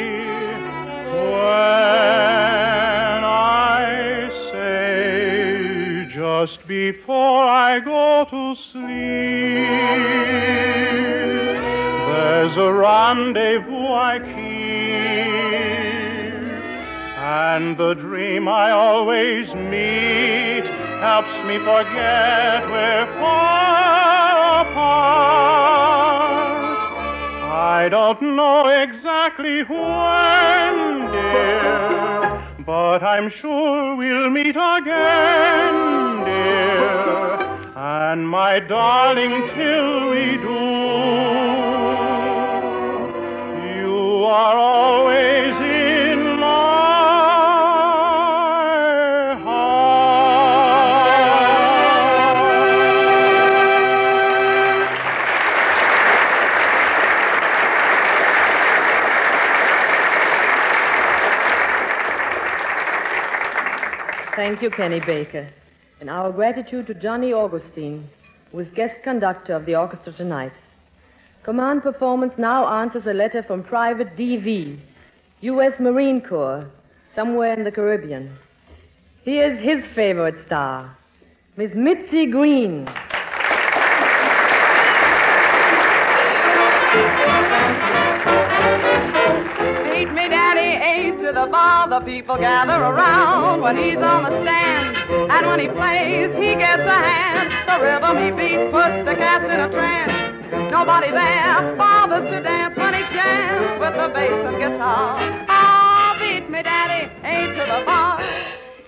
when 1.31 1.84
just 6.45 6.67
before 6.67 7.43
I 7.43 7.79
go 7.79 8.23
to 8.29 8.53
sleep, 8.53 8.83
there's 12.07 12.55
a 12.57 12.71
rendezvous 12.71 13.87
I 13.87 14.19
keep, 14.19 14.35
and 17.17 17.75
the 17.75 17.95
dream 17.95 18.47
I 18.47 18.69
always 18.69 19.55
meet 19.55 20.67
helps 21.01 21.35
me 21.47 21.57
forget 21.57 22.69
we're 22.69 23.07
far 23.19 24.67
apart. 24.67 25.25
I 27.73 27.89
don't 27.89 28.21
know 28.21 28.67
exactly 28.67 29.63
when, 29.63 31.11
dear, 31.11 32.54
but 32.65 33.03
I'm 33.03 33.29
sure 33.29 33.95
we'll 33.95 34.29
meet 34.29 34.55
again, 34.55 36.23
dear. 36.25 37.35
And 37.75 38.27
my 38.27 38.59
darling, 38.59 39.47
till 39.49 40.09
we 40.09 40.37
do, 40.37 40.53
you 43.77 44.25
are 44.25 44.57
always 44.57 44.84
Thank 64.35 64.61
you, 64.61 64.69
Kenny 64.69 64.99
Baker. 64.99 65.47
And 66.01 66.09
our 66.09 66.29
gratitude 66.29 66.87
to 66.87 66.93
Johnny 66.93 67.31
Augustine, 67.31 68.09
who 68.51 68.59
is 68.59 68.69
guest 68.69 68.95
conductor 69.01 69.53
of 69.53 69.65
the 69.65 69.77
orchestra 69.77 70.11
tonight. 70.11 70.51
Command 71.43 71.83
Performance 71.83 72.33
now 72.37 72.67
answers 72.81 73.05
a 73.05 73.13
letter 73.13 73.43
from 73.43 73.63
Private 73.63 74.17
D.V., 74.17 74.77
U.S. 75.39 75.79
Marine 75.79 76.19
Corps, 76.19 76.69
somewhere 77.15 77.53
in 77.53 77.63
the 77.63 77.71
Caribbean. 77.71 78.35
Here's 79.23 79.57
his 79.57 79.87
favorite 79.95 80.45
star, 80.45 80.97
Miss 81.55 81.73
Mitzi 81.73 82.25
Green. 82.25 82.89
The 91.35 91.47
bar. 91.47 91.89
The 91.89 91.99
people 91.99 92.37
gather 92.37 92.81
around 92.81 93.59
when 93.59 93.75
he's 93.75 93.97
on 93.97 94.23
the 94.23 94.31
stand. 94.41 94.95
And 95.29 95.45
when 95.45 95.59
he 95.59 95.67
plays, 95.67 96.33
he 96.33 96.55
gets 96.55 96.83
a 96.83 96.97
hand. 96.97 97.51
The 97.67 97.83
rhythm 97.83 98.17
he 98.23 98.31
beats 98.31 98.71
puts 98.71 99.03
the 99.03 99.15
cats 99.15 99.43
in 99.43 99.59
a 99.59 99.69
trance. 99.69 100.71
Nobody 100.71 101.11
there 101.11 101.75
bothers 101.75 102.29
to 102.31 102.41
dance 102.41 102.77
when 102.77 102.93
he 102.93 103.01
jams 103.13 103.79
with 103.81 103.95
the 103.97 104.07
bass 104.13 104.45
and 104.47 104.57
guitar. 104.57 105.17
Ah, 105.49 106.15
beat 106.17 106.49
me, 106.49 106.63
Daddy, 106.63 107.11
eight 107.25 107.49
to 107.59 107.65
the 107.65 107.85
bar. 107.85 108.17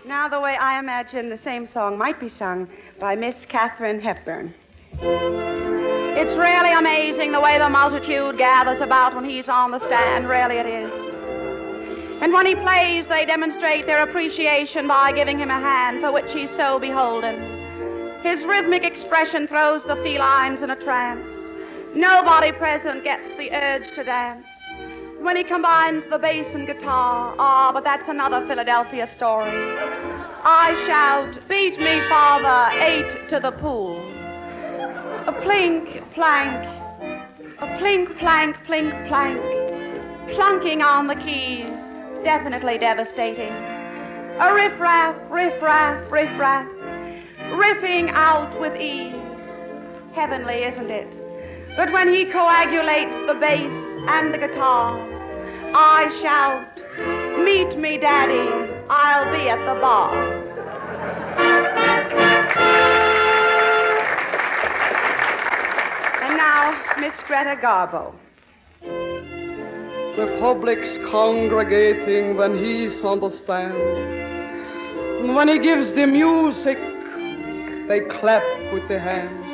Now, 0.05 0.29
the 0.29 0.39
way 0.39 0.55
I 0.55 0.79
imagine 0.79 1.27
the 1.27 1.37
same 1.37 1.67
song 1.67 1.97
might 1.97 2.17
be 2.17 2.29
sung 2.29 2.69
by 2.97 3.17
Miss 3.17 3.45
Katharine 3.45 3.99
Hepburn. 3.99 4.53
It's 5.01 6.35
really 6.35 6.71
amazing 6.71 7.33
the 7.33 7.41
way 7.41 7.57
the 7.59 7.67
multitude 7.67 8.37
gathers 8.37 8.79
about 8.79 9.15
when 9.15 9.25
he's 9.25 9.49
on 9.49 9.71
the 9.71 9.79
stand. 9.79 10.29
Really, 10.29 10.55
it 10.55 10.65
is. 10.65 11.16
And 12.21 12.33
when 12.33 12.45
he 12.45 12.55
plays, 12.55 13.07
they 13.07 13.25
demonstrate 13.25 13.85
their 13.85 14.01
appreciation 14.01 14.87
by 14.87 15.11
giving 15.11 15.39
him 15.39 15.49
a 15.49 15.59
hand 15.59 16.01
for 16.01 16.11
which 16.11 16.31
he's 16.33 16.49
so 16.49 16.79
beholden. 16.79 18.21
His 18.23 18.43
rhythmic 18.43 18.83
expression 18.83 19.47
throws 19.47 19.83
the 19.83 19.95
felines 19.97 20.63
in 20.63 20.71
a 20.71 20.75
trance. 20.75 21.31
Nobody 21.95 22.51
present 22.51 23.03
gets 23.03 23.35
the 23.35 23.51
urge 23.51 23.91
to 23.91 24.03
dance. 24.03 24.47
When 25.19 25.35
he 25.35 25.43
combines 25.43 26.05
the 26.07 26.17
bass 26.17 26.53
and 26.55 26.67
guitar, 26.67 27.35
ah, 27.39 27.71
but 27.71 27.83
that's 27.83 28.09
another 28.09 28.45
Philadelphia 28.47 29.07
story. 29.07 29.51
I 30.43 30.73
shout, 30.85 31.39
beat 31.47 31.79
me, 31.79 31.99
father, 32.09 32.75
eight 32.79 33.29
to 33.29 33.39
the 33.39 33.51
pool. 33.51 33.99
A 35.27 35.33
plink, 35.43 36.03
plank, 36.13 36.65
a 37.59 37.67
plink, 37.79 38.17
plank, 38.17 38.55
plink, 38.67 39.07
plank, 39.07 39.41
plunking 40.35 40.81
on 40.81 41.07
the 41.07 41.15
keys, 41.15 41.76
definitely 42.27 42.77
devastating. 42.77 43.53
A 44.41 44.53
riff-raff, 44.53 45.15
riff-raff, 45.31 46.11
riff-raff, 46.11 46.67
riffing 47.51 48.09
out 48.09 48.59
with 48.59 48.75
ease. 48.75 49.15
Heavenly, 50.11 50.65
isn't 50.65 50.91
it? 50.91 51.07
But 51.77 51.93
when 51.93 52.11
he 52.11 52.25
coagulates 52.25 53.21
the 53.21 53.35
bass 53.35 53.73
and 54.09 54.33
the 54.33 54.39
guitar, 54.39 54.99
I 55.73 56.09
shout, 56.21 56.67
meet 57.45 57.77
me, 57.77 57.97
Daddy, 57.97 58.73
I'll 58.89 59.31
be 59.31 59.47
at 59.47 59.59
the 59.59 59.79
bar. 59.79 60.13
And 66.23 66.35
now, 66.35 66.77
Miss 66.99 67.23
Greta 67.23 67.55
Garbo. 67.55 68.13
The 70.17 70.35
public's 70.39 70.97
congregating 71.09 72.37
when 72.37 72.57
he's 72.57 73.03
on 73.03 73.19
the 73.19 73.29
stand. 73.29 73.77
And 75.21 75.35
when 75.35 75.47
he 75.47 75.59
gives 75.59 75.93
the 75.93 76.07
music, 76.07 76.79
they 77.87 77.99
clap 78.09 78.43
with 78.73 78.87
their 78.87 78.99
hands. 78.99 79.45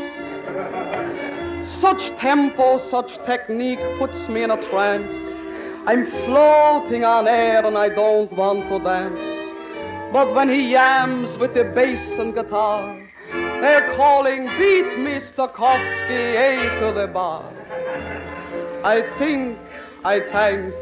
Such 1.69 2.15
tempo, 2.17 2.77
such 2.77 3.17
technique 3.25 3.81
puts 3.99 4.29
me 4.29 4.43
in 4.43 4.51
a 4.51 4.69
trance. 4.69 5.43
I'm 5.85 6.09
floating 6.23 7.03
on 7.03 7.27
air 7.27 7.65
and 7.65 7.77
I 7.77 7.89
don't 7.89 8.31
want 8.31 8.69
to 8.69 8.79
dance. 8.79 9.25
But 10.13 10.33
when 10.33 10.47
he 10.47 10.71
yams 10.71 11.37
with 11.37 11.53
the 11.55 11.65
bass 11.65 12.17
and 12.17 12.33
guitar, 12.33 13.05
they're 13.59 13.93
calling 13.97 14.45
beat 14.57 14.95
Mr. 14.95 15.51
Kovsky 15.51 16.37
A 16.37 16.79
to 16.79 16.93
the 16.97 17.07
bar. 17.07 17.51
I 18.85 19.01
think, 19.17 19.57
I 20.05 20.19
thank, 20.19 20.73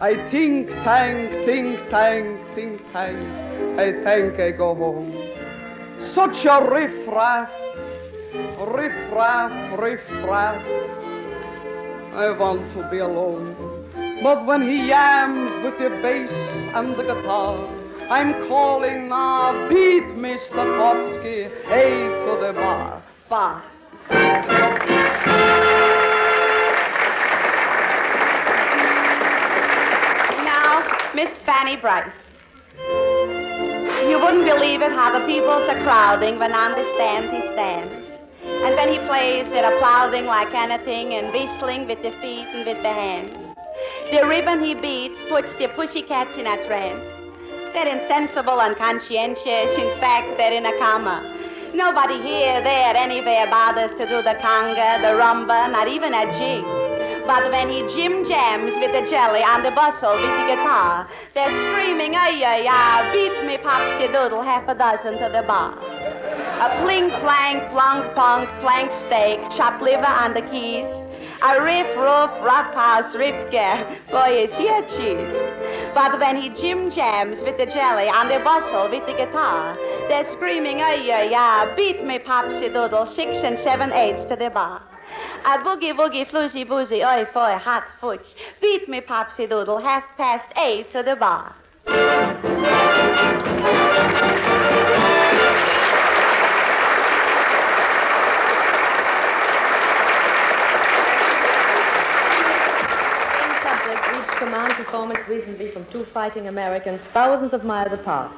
I 0.00 0.28
think, 0.28 0.70
tank, 0.70 1.44
think, 1.44 1.90
tank, 1.90 2.40
think, 2.54 2.92
tank. 2.92 3.18
I 3.80 4.00
think 4.04 4.38
I 4.38 4.52
go 4.52 4.76
home. 4.76 5.12
Such 5.98 6.44
a 6.44 6.64
riff-raff, 6.70 7.50
riff-raff, 8.60 9.80
riff-raff. 9.80 10.62
I 12.14 12.30
want 12.30 12.70
to 12.74 12.88
be 12.92 12.98
alone. 12.98 13.56
But 14.22 14.46
when 14.46 14.62
he 14.62 14.86
yams 14.86 15.50
with 15.64 15.76
the 15.80 15.90
bass 16.00 16.32
and 16.74 16.94
the 16.94 17.02
guitar, 17.02 17.68
I'm 18.08 18.46
calling 18.46 19.08
now, 19.08 19.68
beat 19.68 20.14
Mr. 20.14 20.62
Popsky, 20.78 21.50
hey 21.64 22.06
to 22.24 22.38
the 22.40 22.52
bar, 22.52 23.02
bar. 23.28 23.64
Miss 31.16 31.38
Fanny 31.38 31.76
Brice. 31.76 32.12
You 34.06 34.20
wouldn't 34.20 34.44
believe 34.44 34.82
it 34.82 34.92
how 34.92 35.18
the 35.18 35.24
people's 35.24 35.66
are 35.66 35.80
crowding 35.82 36.38
when 36.38 36.52
understand 36.52 37.34
he 37.34 37.40
stands. 37.40 38.20
And 38.44 38.74
when 38.76 38.90
he 38.92 38.98
plays, 39.08 39.48
they're 39.48 39.74
applauding 39.74 40.26
like 40.26 40.52
anything 40.52 41.14
and 41.14 41.32
whistling 41.32 41.86
with 41.86 42.02
their 42.02 42.12
feet 42.20 42.48
and 42.52 42.66
with 42.66 42.82
their 42.82 42.92
hands. 42.92 43.56
The 44.10 44.26
ribbon 44.26 44.62
he 44.62 44.74
beats 44.74 45.18
puts 45.30 45.54
the 45.54 45.68
pussycats 45.68 46.36
in 46.36 46.46
a 46.46 46.62
trance. 46.66 47.08
They're 47.72 47.88
insensible 47.88 48.60
and 48.60 48.76
conscientious. 48.76 49.74
In 49.78 49.98
fact, 49.98 50.36
they're 50.36 50.52
in 50.52 50.66
a 50.66 50.78
coma. 50.78 51.32
Nobody 51.72 52.20
here, 52.20 52.60
there, 52.60 52.94
anywhere 52.94 53.46
bothers 53.46 53.92
to 53.92 54.06
do 54.06 54.20
the 54.20 54.36
conga, 54.44 55.00
the 55.00 55.16
rumba, 55.16 55.72
not 55.72 55.88
even 55.88 56.12
a 56.12 56.30
jig. 56.36 56.75
But 57.26 57.50
when 57.50 57.68
he 57.70 57.82
jim 57.88 58.24
jams 58.24 58.72
with 58.74 58.92
the 58.92 59.04
jelly 59.10 59.42
on 59.42 59.64
the 59.64 59.72
bustle 59.72 60.12
with 60.14 60.30
the 60.30 60.46
guitar, 60.54 61.08
they're 61.34 61.50
screaming, 61.50 62.14
ay, 62.14 62.40
ay, 62.44 62.66
ay, 62.70 63.10
beat 63.12 63.44
me, 63.44 63.58
popsy 63.58 64.06
doodle, 64.06 64.42
half 64.42 64.68
a 64.68 64.76
dozen 64.76 65.14
to 65.18 65.28
the 65.34 65.42
bar. 65.42 65.74
A 66.62 66.70
plink, 66.80 67.10
plank, 67.20 67.68
plunk, 67.72 68.14
punk, 68.14 68.48
flank 68.60 68.92
steak, 68.92 69.40
chopped 69.50 69.82
liver 69.82 70.06
on 70.06 70.34
the 70.34 70.42
keys. 70.42 71.02
A 71.42 71.60
riff, 71.60 71.88
roof, 71.96 72.30
rough 72.46 72.72
house, 72.72 73.16
ripke. 73.16 74.08
Boy, 74.08 74.44
is 74.44 74.56
he 74.56 74.68
a 74.68 74.82
cheese. 74.82 75.36
But 75.94 76.20
when 76.20 76.40
he 76.40 76.50
jim 76.50 76.90
jams 76.90 77.42
with 77.42 77.58
the 77.58 77.66
jelly 77.66 78.08
on 78.08 78.28
the 78.28 78.38
bustle 78.38 78.88
with 78.88 79.04
the 79.04 79.14
guitar, 79.14 79.76
they're 80.06 80.24
screaming, 80.24 80.80
ay, 80.80 81.10
ay, 81.10 81.34
ay, 81.34 81.74
beat 81.74 82.04
me, 82.04 82.20
popsy 82.20 82.68
doodle, 82.68 83.04
six 83.04 83.42
and 83.42 83.58
seven 83.58 83.90
eighths 83.92 84.24
to 84.26 84.36
the 84.36 84.48
bar. 84.48 84.80
A 85.46 85.58
boogie 85.58 85.94
woogie 85.96 86.26
floozy 86.26 86.66
boozy, 86.66 87.04
oi 87.04 87.24
foy, 87.24 87.52
hot 87.56 87.84
fooch. 88.00 88.34
Beat 88.60 88.88
me, 88.88 89.00
popsy 89.00 89.46
doodle, 89.46 89.78
half 89.78 90.02
past 90.16 90.48
eight 90.58 90.90
to 90.90 91.04
the 91.04 91.14
bar. 91.14 91.54
Command 104.38 104.74
performance 104.74 105.26
recently 105.28 105.70
from 105.70 105.86
two 105.86 106.04
fighting 106.12 106.48
Americans 106.48 107.00
thousands 107.14 107.54
of 107.54 107.64
miles 107.64 107.92
apart. 107.92 108.30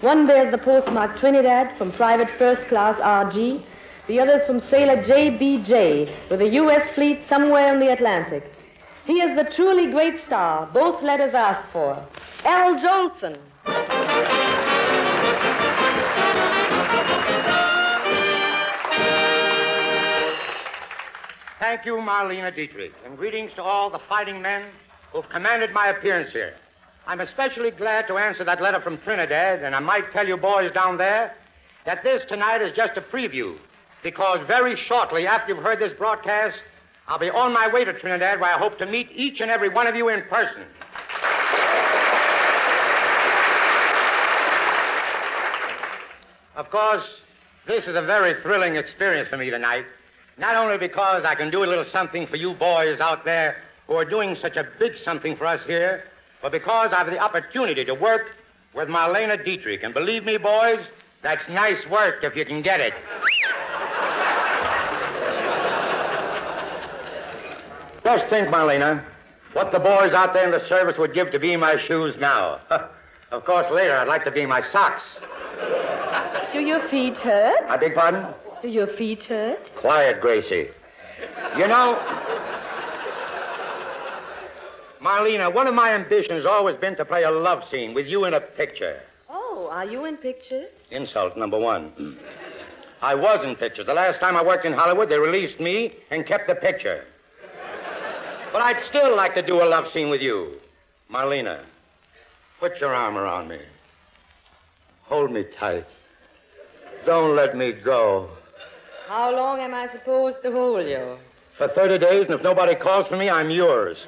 One 0.00 0.26
bears 0.26 0.50
the 0.50 0.58
postmark 0.58 1.18
Trinidad 1.18 1.76
from 1.76 1.92
Private 1.92 2.30
First 2.38 2.62
Class 2.68 2.96
RG. 3.00 3.62
The 4.12 4.20
others 4.20 4.44
from 4.44 4.60
sailor 4.60 4.98
JBJ 4.98 6.28
with 6.28 6.42
a 6.42 6.48
U.S. 6.48 6.90
fleet 6.90 7.26
somewhere 7.30 7.72
in 7.72 7.80
the 7.80 7.90
Atlantic. 7.90 8.44
He 9.06 9.22
is 9.22 9.34
the 9.34 9.50
truly 9.50 9.90
great 9.90 10.20
star, 10.20 10.66
both 10.66 11.02
letters 11.02 11.32
asked 11.32 11.66
for. 11.72 11.94
Al 12.44 12.74
Jolson. 12.74 13.38
Thank 21.58 21.86
you, 21.86 21.96
Marlene 21.96 22.54
Dietrich, 22.54 22.92
and 23.06 23.16
greetings 23.16 23.54
to 23.54 23.62
all 23.62 23.88
the 23.88 23.98
fighting 23.98 24.42
men 24.42 24.64
who've 25.10 25.26
commanded 25.30 25.72
my 25.72 25.86
appearance 25.86 26.32
here. 26.32 26.52
I'm 27.06 27.20
especially 27.20 27.70
glad 27.70 28.08
to 28.08 28.18
answer 28.18 28.44
that 28.44 28.60
letter 28.60 28.78
from 28.78 28.98
Trinidad, 28.98 29.62
and 29.62 29.74
I 29.74 29.78
might 29.78 30.12
tell 30.12 30.28
you 30.28 30.36
boys 30.36 30.70
down 30.70 30.98
there 30.98 31.34
that 31.86 32.02
this 32.04 32.26
tonight 32.26 32.60
is 32.60 32.72
just 32.72 32.98
a 32.98 33.00
preview, 33.00 33.56
because 34.02 34.40
very 34.40 34.76
shortly 34.76 35.26
after 35.26 35.54
you've 35.54 35.62
heard 35.62 35.78
this 35.78 35.92
broadcast, 35.92 36.62
I'll 37.08 37.18
be 37.18 37.30
on 37.30 37.52
my 37.52 37.68
way 37.68 37.84
to 37.84 37.92
Trinidad 37.92 38.40
where 38.40 38.54
I 38.54 38.58
hope 38.58 38.78
to 38.78 38.86
meet 38.86 39.08
each 39.12 39.40
and 39.40 39.50
every 39.50 39.68
one 39.68 39.86
of 39.86 39.96
you 39.96 40.08
in 40.08 40.22
person. 40.22 40.62
Of 46.54 46.70
course, 46.70 47.22
this 47.66 47.88
is 47.88 47.96
a 47.96 48.02
very 48.02 48.34
thrilling 48.34 48.76
experience 48.76 49.28
for 49.28 49.36
me 49.36 49.50
tonight. 49.50 49.86
Not 50.38 50.56
only 50.56 50.78
because 50.78 51.24
I 51.24 51.34
can 51.34 51.50
do 51.50 51.64
a 51.64 51.66
little 51.66 51.84
something 51.84 52.26
for 52.26 52.36
you 52.36 52.54
boys 52.54 53.00
out 53.00 53.24
there 53.24 53.56
who 53.86 53.94
are 53.94 54.04
doing 54.04 54.34
such 54.34 54.56
a 54.56 54.66
big 54.78 54.96
something 54.96 55.36
for 55.36 55.46
us 55.46 55.62
here, 55.64 56.04
but 56.40 56.52
because 56.52 56.92
I 56.92 56.98
have 56.98 57.10
the 57.10 57.18
opportunity 57.18 57.84
to 57.84 57.94
work 57.94 58.36
with 58.74 58.88
Marlene 58.88 59.44
Dietrich. 59.44 59.82
And 59.82 59.94
believe 59.94 60.24
me, 60.24 60.36
boys, 60.36 60.88
that's 61.20 61.48
nice 61.48 61.86
work 61.88 62.24
if 62.24 62.36
you 62.36 62.44
can 62.44 62.62
get 62.62 62.80
it. 62.80 62.94
Just 68.12 68.28
think, 68.28 68.48
Marlene, 68.48 69.02
what 69.54 69.72
the 69.72 69.78
boys 69.78 70.12
out 70.12 70.34
there 70.34 70.44
in 70.44 70.50
the 70.50 70.60
service 70.60 70.98
would 70.98 71.14
give 71.14 71.30
to 71.30 71.38
be 71.38 71.56
my 71.56 71.76
shoes 71.76 72.18
now. 72.18 72.60
of 73.30 73.46
course, 73.46 73.70
later 73.70 73.96
I'd 73.96 74.06
like 74.06 74.22
to 74.24 74.30
be 74.30 74.44
my 74.44 74.60
socks. 74.60 75.18
Do 76.52 76.60
your 76.60 76.80
feet 76.90 77.16
hurt? 77.16 77.62
I 77.70 77.78
beg 77.78 77.94
pardon? 77.94 78.26
Do 78.60 78.68
your 78.68 78.86
feet 78.86 79.24
hurt? 79.24 79.72
Quiet, 79.76 80.20
Gracie. 80.20 80.68
You 81.56 81.66
know, 81.66 81.96
Marlene, 85.00 85.50
one 85.54 85.66
of 85.66 85.74
my 85.74 85.94
ambitions 85.94 86.36
has 86.36 86.44
always 86.44 86.76
been 86.76 86.94
to 86.96 87.06
play 87.06 87.22
a 87.22 87.30
love 87.30 87.66
scene 87.66 87.94
with 87.94 88.08
you 88.08 88.26
in 88.26 88.34
a 88.34 88.40
picture. 88.40 89.00
Oh, 89.30 89.70
are 89.72 89.86
you 89.86 90.04
in 90.04 90.18
pictures? 90.18 90.68
Insult 90.90 91.38
number 91.38 91.58
one. 91.58 92.18
I 93.00 93.14
was 93.14 93.42
in 93.42 93.56
pictures. 93.56 93.86
The 93.86 93.94
last 93.94 94.20
time 94.20 94.36
I 94.36 94.44
worked 94.44 94.66
in 94.66 94.74
Hollywood, 94.74 95.08
they 95.08 95.18
released 95.18 95.60
me 95.60 95.94
and 96.10 96.26
kept 96.26 96.46
the 96.46 96.54
picture. 96.54 97.06
But 98.52 98.60
I'd 98.60 98.80
still 98.80 99.16
like 99.16 99.34
to 99.34 99.42
do 99.42 99.62
a 99.62 99.64
love 99.64 99.90
scene 99.90 100.10
with 100.10 100.22
you. 100.22 100.60
Marlene, 101.10 101.58
put 102.60 102.80
your 102.80 102.94
arm 102.94 103.16
around 103.16 103.48
me. 103.48 103.58
Hold 105.04 105.32
me 105.32 105.44
tight. 105.44 105.86
Don't 107.06 107.34
let 107.34 107.56
me 107.56 107.72
go. 107.72 108.28
How 109.08 109.34
long 109.34 109.60
am 109.60 109.74
I 109.74 109.88
supposed 109.88 110.42
to 110.42 110.52
hold 110.52 110.86
you? 110.86 111.18
For 111.56 111.68
30 111.68 111.98
days, 111.98 112.26
and 112.26 112.34
if 112.34 112.42
nobody 112.42 112.74
calls 112.74 113.06
for 113.08 113.16
me, 113.16 113.28
I'm 113.28 113.50
yours. 113.50 114.06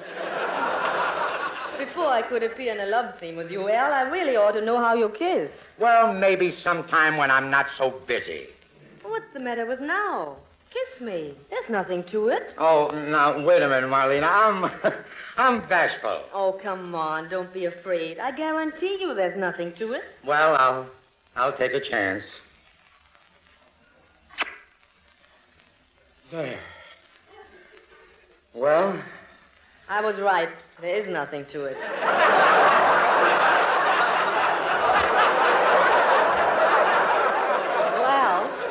Before 1.79 2.07
I 2.09 2.23
could 2.23 2.43
appear 2.43 2.73
in 2.73 2.81
a 2.81 2.87
love 2.87 3.19
scene 3.19 3.37
with 3.37 3.51
you, 3.51 3.69
Al, 3.69 3.93
I 3.93 4.03
really 4.03 4.37
ought 4.37 4.53
to 4.53 4.61
know 4.61 4.79
how 4.79 4.95
you 4.95 5.09
kiss. 5.09 5.51
Well, 5.79 6.13
maybe 6.13 6.51
sometime 6.51 7.17
when 7.17 7.31
I'm 7.31 7.51
not 7.51 7.67
so 7.77 7.91
busy. 8.07 8.47
What's 9.03 9.33
the 9.33 9.41
matter 9.41 9.67
with 9.67 9.81
now? 9.81 10.37
Kiss 10.75 11.01
me. 11.01 11.35
There's 11.51 11.69
nothing 11.71 12.03
to 12.05 12.29
it. 12.29 12.53
Oh, 12.59 12.91
now, 13.09 13.41
wait 13.47 13.63
a 13.63 13.69
minute, 13.69 13.89
Marlene. 13.89 14.29
I'm, 14.29 14.69
I'm 15.37 15.61
bashful. 15.69 16.23
Oh, 16.33 16.51
come 16.61 16.97
on. 16.97 17.29
Don't 17.29 17.53
be 17.55 17.67
afraid. 17.67 18.19
I 18.19 18.33
guarantee 18.33 18.99
you 19.01 19.15
there's 19.15 19.37
nothing 19.37 19.73
to 19.75 19.93
it. 19.93 20.03
Well, 20.25 20.57
I'll, 20.57 20.89
I'll 21.37 21.53
take 21.53 21.75
a 21.75 21.81
chance. 21.81 22.25
There. 26.33 26.59
Well, 28.53 29.01
I 29.89 30.01
was 30.01 30.19
right. 30.19 30.49
There 30.81 30.97
is 30.97 31.07
nothing 31.07 31.45
to 31.47 31.67
it. 31.67 31.77
well, 38.03 38.65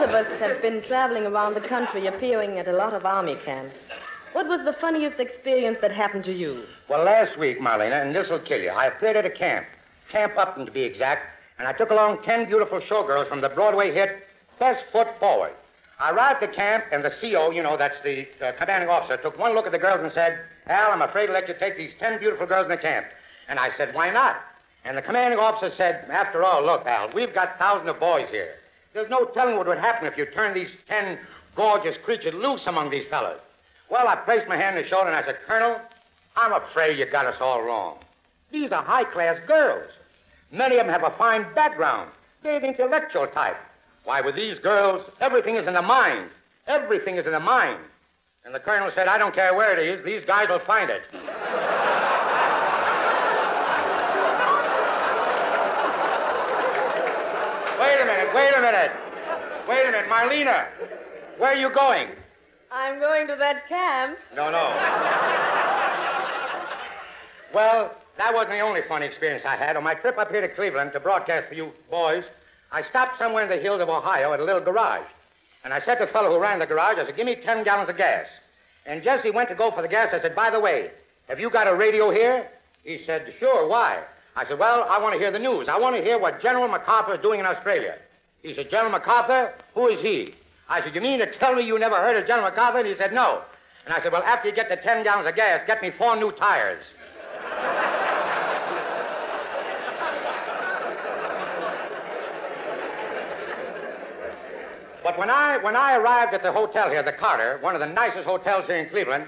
both 0.00 0.08
of 0.08 0.14
us 0.14 0.38
have 0.38 0.62
been 0.62 0.80
traveling 0.80 1.26
around 1.26 1.52
the 1.52 1.60
country 1.60 2.06
appearing 2.06 2.58
at 2.58 2.66
a 2.66 2.72
lot 2.72 2.94
of 2.94 3.04
army 3.04 3.34
camps. 3.34 3.86
What 4.32 4.48
was 4.48 4.64
the 4.64 4.72
funniest 4.72 5.20
experience 5.20 5.76
that 5.82 5.92
happened 5.92 6.24
to 6.24 6.32
you? 6.32 6.64
well, 6.88 7.04
last 7.04 7.36
week, 7.36 7.60
Marlene, 7.60 7.92
and 7.92 8.16
this'll 8.16 8.38
kill 8.38 8.62
you. 8.62 8.70
I 8.70 8.86
appeared 8.86 9.16
at 9.16 9.26
a 9.26 9.30
camp, 9.30 9.66
Camp 10.08 10.38
Upton 10.38 10.64
to 10.64 10.72
be 10.72 10.80
exact, 10.80 11.26
and 11.58 11.68
I 11.68 11.74
took 11.74 11.90
along 11.90 12.22
ten 12.22 12.46
beautiful 12.46 12.80
showgirls 12.80 13.28
from 13.28 13.42
the 13.42 13.50
Broadway 13.50 13.92
hit 13.92 14.26
Best 14.58 14.86
Foot 14.86 15.08
Forward. 15.20 15.52
I 15.98 16.12
arrived 16.12 16.42
at 16.42 16.54
camp, 16.54 16.84
and 16.92 17.04
the 17.04 17.10
CO, 17.10 17.50
you 17.50 17.62
know, 17.62 17.76
that's 17.76 18.00
the 18.00 18.26
uh, 18.40 18.52
commanding 18.52 18.88
officer, 18.88 19.18
took 19.18 19.38
one 19.38 19.52
look 19.52 19.66
at 19.66 19.72
the 19.72 19.78
girls 19.78 20.00
and 20.02 20.10
said, 20.10 20.40
Al, 20.68 20.92
I'm 20.92 21.02
afraid 21.02 21.26
to 21.26 21.34
let 21.34 21.46
you 21.46 21.54
take 21.60 21.76
these 21.76 21.92
ten 21.98 22.18
beautiful 22.18 22.46
girls 22.46 22.64
in 22.64 22.70
the 22.70 22.78
camp. 22.78 23.04
And 23.48 23.58
I 23.58 23.70
said, 23.76 23.94
why 23.94 24.10
not? 24.10 24.36
And 24.82 24.96
the 24.96 25.02
commanding 25.02 25.38
officer 25.38 25.70
said, 25.70 26.06
after 26.08 26.42
all, 26.42 26.64
look, 26.64 26.86
Al, 26.86 27.10
we've 27.10 27.34
got 27.34 27.58
thousands 27.58 27.90
of 27.90 28.00
boys 28.00 28.30
here. 28.30 28.54
There's 28.92 29.08
no 29.08 29.24
telling 29.24 29.56
what 29.56 29.66
would 29.66 29.78
happen 29.78 30.06
if 30.06 30.16
you 30.16 30.26
turned 30.26 30.56
these 30.56 30.76
ten 30.88 31.18
gorgeous 31.54 31.96
creatures 31.96 32.34
loose 32.34 32.66
among 32.66 32.90
these 32.90 33.06
fellows. 33.06 33.40
Well, 33.88 34.08
I 34.08 34.16
placed 34.16 34.48
my 34.48 34.56
hand 34.56 34.76
on 34.76 34.82
his 34.82 34.90
shoulder 34.90 35.10
and 35.10 35.16
I 35.16 35.24
said, 35.24 35.38
Colonel, 35.46 35.80
I'm 36.36 36.52
afraid 36.52 36.98
you 36.98 37.06
got 37.06 37.26
us 37.26 37.40
all 37.40 37.62
wrong. 37.62 37.98
These 38.50 38.72
are 38.72 38.82
high-class 38.82 39.40
girls. 39.46 39.90
Many 40.52 40.76
of 40.78 40.86
them 40.86 40.92
have 40.92 41.04
a 41.04 41.16
fine 41.16 41.46
background. 41.54 42.10
They're 42.42 42.60
the 42.60 42.68
intellectual 42.68 43.26
type. 43.26 43.56
Why, 44.04 44.20
with 44.20 44.34
these 44.34 44.58
girls, 44.58 45.04
everything 45.20 45.56
is 45.56 45.66
in 45.66 45.74
the 45.74 45.82
mind. 45.82 46.30
Everything 46.66 47.16
is 47.16 47.26
in 47.26 47.32
the 47.32 47.40
mind. 47.40 47.78
And 48.44 48.54
the 48.54 48.60
colonel 48.60 48.90
said, 48.90 49.06
I 49.06 49.18
don't 49.18 49.34
care 49.34 49.54
where 49.54 49.72
it 49.72 49.78
is, 49.78 50.04
these 50.04 50.24
guys 50.24 50.48
will 50.48 50.58
find 50.60 50.90
it. 50.90 51.02
Wait 58.34 58.52
a 58.54 58.60
minute, 58.60 58.60
wait 58.60 58.60
a 58.60 58.60
minute. 58.60 59.68
Wait 59.68 59.86
a 59.86 59.90
minute, 59.90 60.08
Marlene. 60.08 60.66
Where 61.38 61.50
are 61.50 61.56
you 61.56 61.70
going? 61.70 62.08
I'm 62.70 63.00
going 63.00 63.26
to 63.26 63.36
that 63.36 63.68
camp. 63.68 64.18
No, 64.36 64.50
no. 64.50 64.68
Well, 67.52 67.94
that 68.18 68.32
wasn't 68.32 68.50
the 68.52 68.60
only 68.60 68.82
funny 68.82 69.06
experience 69.06 69.44
I 69.44 69.56
had. 69.56 69.76
On 69.76 69.82
my 69.82 69.94
trip 69.94 70.18
up 70.18 70.30
here 70.30 70.40
to 70.40 70.48
Cleveland 70.48 70.92
to 70.92 71.00
broadcast 71.00 71.48
for 71.48 71.54
you 71.54 71.72
boys, 71.90 72.24
I 72.70 72.82
stopped 72.82 73.18
somewhere 73.18 73.42
in 73.42 73.48
the 73.48 73.56
hills 73.56 73.80
of 73.80 73.88
Ohio 73.88 74.32
at 74.32 74.40
a 74.40 74.44
little 74.44 74.60
garage. 74.60 75.06
And 75.64 75.74
I 75.74 75.80
said 75.80 75.96
to 75.96 76.06
the 76.06 76.12
fellow 76.12 76.30
who 76.30 76.38
ran 76.38 76.58
the 76.60 76.66
garage, 76.66 76.98
I 76.98 77.06
said, 77.06 77.16
give 77.16 77.26
me 77.26 77.34
10 77.34 77.64
gallons 77.64 77.90
of 77.90 77.96
gas. 77.96 78.26
And 78.86 79.02
just 79.02 79.24
he 79.24 79.30
went 79.30 79.48
to 79.48 79.54
go 79.54 79.70
for 79.70 79.82
the 79.82 79.88
gas, 79.88 80.14
I 80.14 80.20
said, 80.20 80.36
by 80.36 80.50
the 80.50 80.60
way, 80.60 80.90
have 81.28 81.40
you 81.40 81.50
got 81.50 81.66
a 81.66 81.74
radio 81.74 82.10
here? 82.10 82.48
He 82.84 83.02
said, 83.04 83.34
sure, 83.38 83.66
why? 83.66 84.02
I 84.36 84.46
said, 84.46 84.58
well, 84.58 84.84
I 84.88 84.98
want 84.98 85.14
to 85.14 85.18
hear 85.18 85.30
the 85.30 85.38
news. 85.38 85.68
I 85.68 85.78
want 85.78 85.96
to 85.96 86.02
hear 86.02 86.18
what 86.18 86.40
General 86.40 86.68
MacArthur 86.68 87.14
is 87.14 87.20
doing 87.20 87.40
in 87.40 87.46
Australia. 87.46 87.98
He 88.42 88.54
said, 88.54 88.70
General 88.70 88.92
MacArthur? 88.92 89.54
Who 89.74 89.88
is 89.88 90.00
he? 90.00 90.34
I 90.68 90.80
said, 90.80 90.94
you 90.94 91.00
mean 91.00 91.18
to 91.18 91.30
tell 91.30 91.54
me 91.54 91.62
you 91.62 91.78
never 91.78 91.96
heard 91.96 92.16
of 92.16 92.26
General 92.26 92.50
MacArthur? 92.50 92.78
And 92.78 92.86
he 92.86 92.94
said, 92.94 93.12
no. 93.12 93.42
And 93.84 93.94
I 93.94 94.00
said, 94.02 94.12
well, 94.12 94.22
after 94.22 94.48
you 94.48 94.54
get 94.54 94.68
the 94.68 94.76
10 94.76 95.04
gallons 95.04 95.28
of 95.28 95.34
gas, 95.34 95.62
get 95.66 95.82
me 95.82 95.90
four 95.90 96.16
new 96.16 96.32
tires. 96.32 96.84
But 105.02 105.18
when 105.18 105.30
I 105.30 105.56
when 105.58 105.74
I 105.76 105.96
arrived 105.96 106.34
at 106.34 106.42
the 106.42 106.52
hotel 106.52 106.90
here, 106.90 107.02
the 107.02 107.12
Carter, 107.12 107.58
one 107.62 107.74
of 107.74 107.80
the 107.80 107.86
nicest 107.86 108.26
hotels 108.26 108.66
here 108.66 108.76
in 108.76 108.88
Cleveland, 108.90 109.26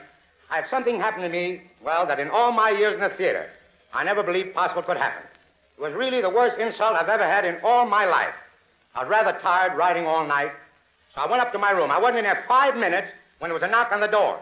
I 0.51 0.57
had 0.57 0.67
something 0.69 1.01
happen 1.01 1.23
to 1.23 1.29
me, 1.29 1.63
well, 1.83 2.07
that 2.07 2.21
in 2.21 2.29
all 2.29 2.53
my 2.53 2.71
years 2.71 2.95
in 2.95 3.01
the 3.01 3.09
theater, 3.09 3.49
I 3.93 4.05
never 4.05 4.23
believed 4.23 4.55
possible 4.55 4.83
could 4.83 4.99
happen. 4.99 5.27
It 5.77 5.81
was 5.81 5.95
really 5.95 6.21
the 6.21 6.31
worst 6.31 6.59
insult 6.59 6.95
I've 6.95 7.09
ever 7.09 7.25
had 7.25 7.45
in 7.45 7.59
all 7.65 7.87
my 7.87 8.05
life. 8.05 8.35
I 8.95 9.01
was 9.01 9.09
rather 9.09 9.39
tired 9.41 9.77
riding 9.77 10.07
all 10.07 10.27
night, 10.27 10.53
so 11.15 11.23
I 11.23 11.31
went 11.31 11.41
up 11.43 11.53
to 11.53 11.59
my 11.59 11.71
room. 11.71 11.91
I 11.91 11.99
wasn't 11.99 12.19
in 12.19 12.25
there 12.25 12.45
five 12.47 12.77
minutes 12.77 13.09
when 13.39 13.49
there 13.49 13.55
was 13.55 13.63
a 13.63 13.69
knock 13.69 13.91
on 13.91 14.01
the 14.01 14.07
door. 14.07 14.41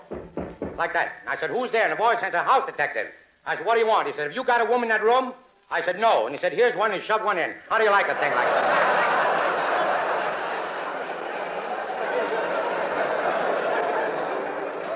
Like 0.77 0.93
that. 0.95 1.13
And 1.23 1.31
I 1.31 1.37
said, 1.39 1.51
Who's 1.51 1.71
there? 1.71 1.85
And 1.85 1.93
the 1.93 1.97
boy 1.97 2.15
said, 2.21 2.35
a 2.35 2.43
house 2.43 2.67
detective. 2.67 3.09
I 3.47 3.57
said, 3.57 3.65
What 3.67 3.75
do 3.75 3.81
you 3.81 3.87
want? 3.87 4.09
He 4.09 4.15
said, 4.15 4.23
Have 4.23 4.35
you 4.35 4.45
got 4.45 4.61
a 4.61 4.65
woman 4.65 4.85
in 4.85 4.89
that 4.89 5.05
room? 5.05 5.35
I 5.71 5.83
said, 5.83 6.01
No. 6.01 6.27
And 6.27 6.35
he 6.35 6.41
said, 6.41 6.53
Here's 6.53 6.77
one, 6.77 6.91
and 6.91 7.01
he 7.01 7.07
shoved 7.07 7.25
one 7.25 7.39
in. 7.39 7.55
How 7.69 7.79
do 7.79 7.85
you 7.85 7.91
like 7.91 8.07
a 8.07 8.15
thing 8.15 8.35
like 8.35 8.47
that? 8.47 9.01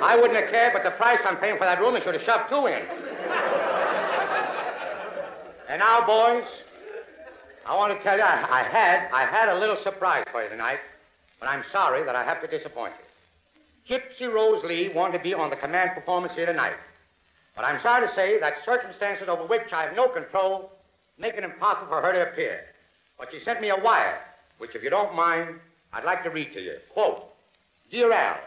I 0.02 0.16
wouldn't 0.16 0.38
have 0.38 0.50
cared, 0.50 0.72
but 0.72 0.84
the 0.84 0.90
price 0.90 1.20
I'm 1.24 1.36
paying 1.38 1.56
for 1.56 1.64
that 1.64 1.80
room, 1.80 1.94
he 1.94 2.00
should 2.02 2.14
have 2.14 2.22
shoved 2.22 2.50
two 2.50 2.66
in. 2.66 2.82
and 5.68 5.78
now, 5.80 6.04
boys, 6.04 6.44
I 7.66 7.74
want 7.74 7.96
to 7.96 8.02
tell 8.02 8.16
you, 8.16 8.22
I, 8.22 8.60
I, 8.60 8.62
had, 8.62 9.08
I 9.12 9.24
had 9.24 9.48
a 9.48 9.58
little 9.58 9.76
surprise 9.76 10.24
for 10.30 10.42
you 10.42 10.48
tonight, 10.48 10.80
but 11.40 11.48
I'm 11.48 11.64
sorry 11.72 12.04
that 12.04 12.14
I 12.14 12.22
have 12.22 12.40
to 12.42 12.46
disappoint 12.46 12.92
you. 12.98 13.96
Gypsy 13.96 14.32
Rose 14.32 14.62
Lee 14.64 14.88
wanted 14.90 15.18
to 15.18 15.24
be 15.24 15.34
on 15.34 15.50
the 15.50 15.56
command 15.56 15.92
performance 15.94 16.34
here 16.34 16.46
tonight, 16.46 16.76
but 17.56 17.64
I'm 17.64 17.80
sorry 17.80 18.06
to 18.06 18.14
say 18.14 18.38
that 18.40 18.64
circumstances 18.64 19.28
over 19.28 19.44
which 19.44 19.72
I 19.72 19.82
have 19.84 19.96
no 19.96 20.08
control 20.08 20.72
make 21.18 21.34
it 21.34 21.44
impossible 21.44 21.88
for 21.88 22.02
her 22.02 22.12
to 22.12 22.30
appear. 22.30 22.60
But 23.18 23.30
she 23.32 23.40
sent 23.40 23.60
me 23.60 23.70
a 23.70 23.76
wire, 23.76 24.20
which, 24.58 24.74
if 24.74 24.82
you 24.82 24.90
don't 24.90 25.14
mind, 25.14 25.60
I'd 25.92 26.04
like 26.04 26.24
to 26.24 26.30
read 26.30 26.52
to 26.54 26.60
you. 26.60 26.76
Quote, 26.92 27.24
Dear 27.90 28.12
Al, 28.12 28.38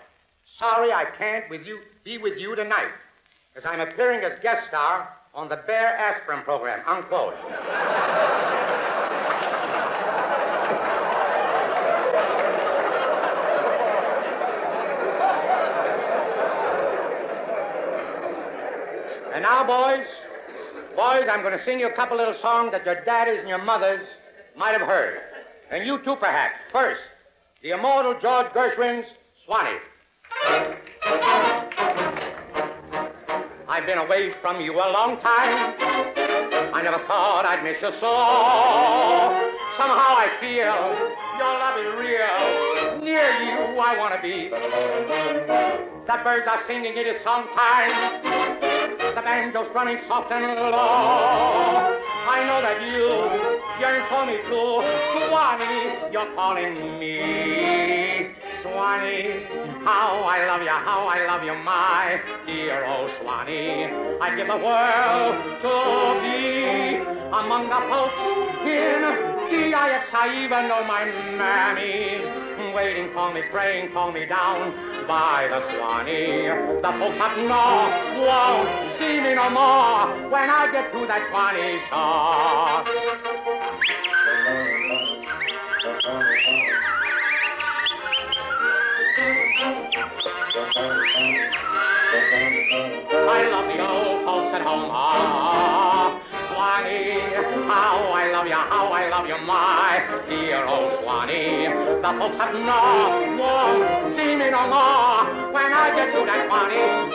Sorry 0.56 0.92
I 0.92 1.06
can't 1.06 1.48
with 1.50 1.68
you 1.68 1.82
be 2.04 2.18
with 2.18 2.40
you 2.40 2.56
tonight, 2.56 2.92
as 3.56 3.66
I'm 3.66 3.80
appearing 3.80 4.24
as 4.24 4.40
guest 4.40 4.68
star 4.68 5.14
on 5.36 5.50
the 5.50 5.58
Bayer 5.68 5.88
Aspirin 5.88 6.42
program, 6.42 6.82
unquote. 6.88 7.36
and 19.38 19.44
now, 19.44 19.64
boys, 19.64 20.08
boys, 20.96 21.30
I'm 21.32 21.44
going 21.44 21.56
to 21.56 21.64
sing 21.64 21.80
you 21.80 21.88
a 21.88 21.94
couple 21.94 22.18
little 22.18 22.34
songs 22.34 22.72
that 22.72 22.84
your 22.88 23.06
daddies 23.06 23.38
and 23.38 23.48
your 23.48 23.62
mothers 23.64 24.04
might 24.58 24.72
have 24.72 24.82
heard. 24.82 25.20
And 25.70 25.86
you 25.86 26.00
too, 26.00 26.16
perhaps. 26.16 26.56
First, 26.72 27.02
the 27.62 27.70
immortal 27.70 28.16
George 28.20 28.48
Gershwin's 28.48 29.06
Swanee. 29.46 29.78
I've 33.70 33.86
been 33.86 34.00
away 34.00 34.34
from 34.42 34.60
you 34.60 34.74
a 34.74 34.90
long 34.90 35.20
time. 35.20 35.76
I 36.74 36.82
never 36.82 36.98
thought 37.06 37.46
I'd 37.46 37.64
miss 37.64 37.80
you 37.80 37.92
so. 37.92 38.10
Somehow 39.78 40.18
I 40.18 40.30
feel 40.42 40.74
your 41.38 41.54
love 41.62 41.78
is 41.78 41.94
real. 42.02 43.04
Near 43.04 43.30
you 43.44 43.78
I 43.78 43.96
want 44.00 44.16
to 44.16 44.22
be. 44.24 44.50
The 46.08 46.24
birds 46.24 46.48
are 46.48 46.64
singing, 46.66 46.98
it 46.98 47.06
is 47.06 47.24
song 47.24 47.48
time. 47.56 48.67
The 49.18 49.24
banjo's 49.24 49.74
running 49.74 49.98
soft 50.08 50.32
and 50.32 50.46
low. 50.46 50.78
I 50.78 52.46
know 52.46 52.62
that 52.62 52.78
you 52.86 53.18
yearn 53.82 54.06
for 54.14 54.28
me 54.30 54.38
too. 54.46 54.86
Swanee, 55.26 56.14
you're 56.14 56.30
calling 56.36 57.00
me. 57.00 58.36
Swanee, 58.62 59.48
how 59.84 60.22
I 60.22 60.46
love 60.46 60.62
you, 60.62 60.70
how 60.70 61.08
I 61.08 61.26
love 61.26 61.44
you, 61.44 61.56
my 61.66 62.22
dear 62.46 62.86
old 62.86 63.10
Swanee. 63.20 63.86
I'd 64.22 64.36
give 64.38 64.46
the 64.46 64.62
world 64.62 65.34
to 65.66 66.22
be 66.22 66.98
among 67.34 67.70
the 67.74 67.82
folks 67.90 68.22
in 68.70 69.02
DIX. 69.50 70.14
I 70.14 70.46
even 70.46 70.68
know 70.68 70.84
my 70.84 71.06
mammy 71.36 72.47
waiting 72.74 73.12
for 73.14 73.34
me, 73.34 73.42
praying 73.52 73.92
for 73.94 74.12
me 74.12 74.26
down 74.26 74.74
by 75.08 75.48
the 75.50 75.62
Swanee. 75.72 76.48
The 76.82 76.92
folks 77.00 77.20
up 77.20 77.38
north 77.38 77.94
won't 78.18 79.00
see 79.00 79.22
me 79.22 79.36
no 79.36 79.50
more 79.50 80.30
when 80.30 80.50
I 80.50 80.70
get 80.72 80.92
to 80.92 81.06
that 81.08 81.28
Swanee 81.30 81.80
shore. 81.90 83.47
My 99.46 100.24
dear 100.30 100.66
old 100.66 100.94
Swanee. 101.02 101.68
The 102.02 102.16
folks 102.20 102.38
have 102.38 102.54
north 102.54 103.40
won't 103.40 104.18
see 104.18 104.36
me 104.36 104.50
no 104.50 104.64
more 104.68 105.52
when 105.54 105.74
I 105.74 105.94
get 105.96 106.14
to 106.14 106.26
that 106.26 106.48
Swanee. 106.48 107.08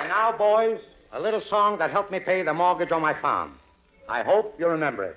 And 0.00 0.08
now, 0.08 0.32
boys, 0.32 0.80
a 1.12 1.20
little 1.20 1.40
song 1.40 1.78
that 1.78 1.90
helped 1.90 2.10
me 2.10 2.20
pay 2.20 2.42
the 2.42 2.54
mortgage 2.54 2.92
on 2.92 3.02
my 3.02 3.14
farm. 3.14 3.58
I 4.08 4.22
hope 4.22 4.54
you 4.58 4.68
remember 4.68 5.04
it. 5.04 5.16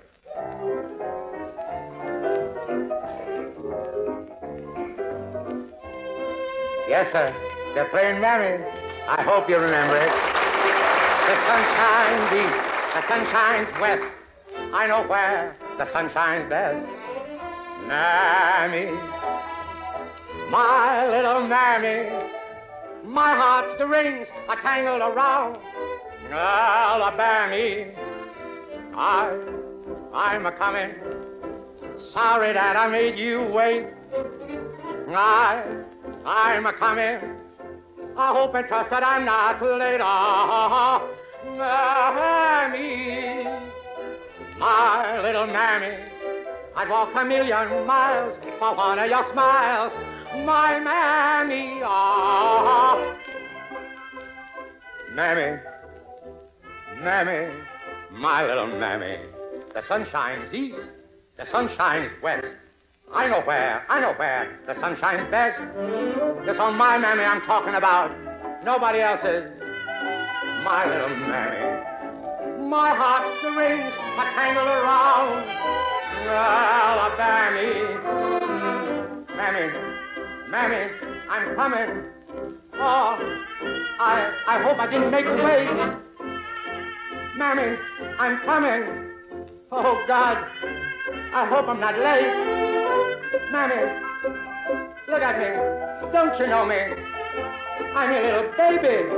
Yes, 6.89 7.11
sir. 7.11 7.46
They're 7.77 7.85
playing 7.89 8.19
Mammy. 8.19 8.65
I 9.07 9.21
hope 9.21 9.47
you 9.47 9.55
remember 9.55 9.97
it. 9.97 10.09
The 11.29 11.35
sun 11.45 11.61
shines 11.77 12.33
east, 12.33 12.57
the 12.95 13.07
sun 13.07 13.23
shines 13.29 13.69
west. 13.79 14.13
I 14.73 14.87
know 14.87 15.07
where 15.07 15.55
the 15.77 15.85
sun 15.93 16.09
shines 16.11 16.49
best. 16.49 16.83
Mammy, 17.85 18.89
my 20.49 21.07
little 21.07 21.47
Mammy, 21.47 22.09
my 23.03 23.35
heart's 23.35 23.77
the 23.77 23.85
rings 23.85 24.27
are 24.49 24.59
tangled 24.59 25.01
around 25.01 25.59
Alabama. 26.31 27.93
I, 28.95 29.39
I'm 30.15 30.47
a 30.47 30.51
coming. 30.51 30.95
Sorry 31.99 32.53
that 32.53 32.75
I 32.75 32.87
made 32.87 33.19
you 33.19 33.43
wait. 33.43 33.85
I, 35.09 35.83
I'm 36.25 36.65
a 36.65 36.73
coming. 36.73 37.37
I 38.19 38.33
hope 38.33 38.55
and 38.55 38.67
trust 38.67 38.89
that 38.89 39.03
I'm 39.03 39.25
not 39.25 39.61
late. 39.61 40.01
Ah, 40.01 41.07
Mammy, 41.45 43.43
my 44.57 45.21
little 45.21 45.45
mammy, 45.45 45.95
I'd 46.75 46.89
walk 46.89 47.11
a 47.15 47.23
million 47.23 47.85
miles 47.85 48.35
for 48.57 48.75
one 48.75 48.97
of 48.97 49.07
your 49.07 49.23
smiles, 49.31 49.93
my 50.45 50.79
mammy. 50.79 51.81
Ah, 51.83 53.15
mammy, 55.13 55.59
mammy, 56.99 57.53
my 58.09 58.47
little 58.47 58.67
mammy. 58.67 59.19
The 59.75 59.83
sun 59.87 60.07
shines 60.11 60.51
east, 60.53 60.79
the 61.37 61.45
sun 61.45 61.69
shines 61.77 62.11
west. 62.23 62.47
I 63.13 63.27
know 63.29 63.41
where, 63.41 63.85
I 63.87 64.01
know 64.01 64.13
where 64.13 64.59
the 64.65 64.75
sun 64.81 64.97
shines 64.99 65.31
best. 65.31 65.61
It's 66.47 66.59
on 66.59 66.75
my 66.75 66.97
mammy 66.97 67.23
I'm 67.23 67.41
talking 67.41 67.73
about, 67.73 68.11
nobody 68.65 68.99
else's. 68.99 69.49
My 70.63 70.85
little 70.85 71.09
mammy. 71.09 72.67
My 72.67 72.93
heart 72.93 73.37
strings 73.39 73.93
are 74.17 74.29
tangled 74.35 74.67
around 74.67 75.47
Alabama. 76.27 77.63
Mammy, 79.37 79.71
mammy, 80.49 80.91
I'm 81.29 81.55
coming. 81.55 82.03
Oh, 82.73 83.17
I, 83.99 84.33
I 84.47 84.61
hope 84.61 84.79
I 84.79 84.87
didn't 84.87 85.11
make 85.11 85.25
you 85.25 85.31
wait. 85.31 85.69
Mammy, 87.37 87.77
I'm 88.19 88.37
coming. 88.39 88.83
Oh, 89.71 90.03
God, 90.07 90.45
I 91.33 91.45
hope 91.45 91.69
I'm 91.69 91.79
not 91.79 91.97
late. 91.97 92.56
Mammy, 93.51 93.75
look 95.07 95.21
at 95.21 95.39
me. 95.39 96.11
Don't 96.11 96.37
you 96.37 96.47
know 96.47 96.65
me? 96.65 96.75
I'm 97.95 98.11
your 98.11 98.23
little 98.23 98.51
baby. 98.57 99.09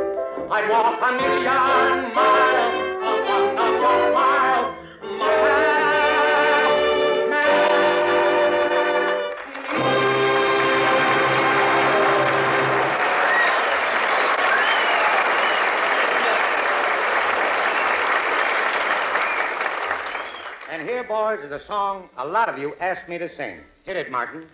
I'd 0.51 0.69
walk 0.69 1.01
a 1.01 1.11
million 1.13 2.13
miles 2.13 2.78
boys, 21.09 21.39
is 21.43 21.51
a 21.51 21.65
song 21.65 22.07
a 22.17 22.25
lot 22.25 22.47
of 22.49 22.59
you 22.59 22.75
asked 22.79 23.09
me 23.09 23.17
to 23.17 23.27
sing. 23.35 23.57
Hit 23.83 23.97
it, 23.97 24.11
Martin. 24.11 24.45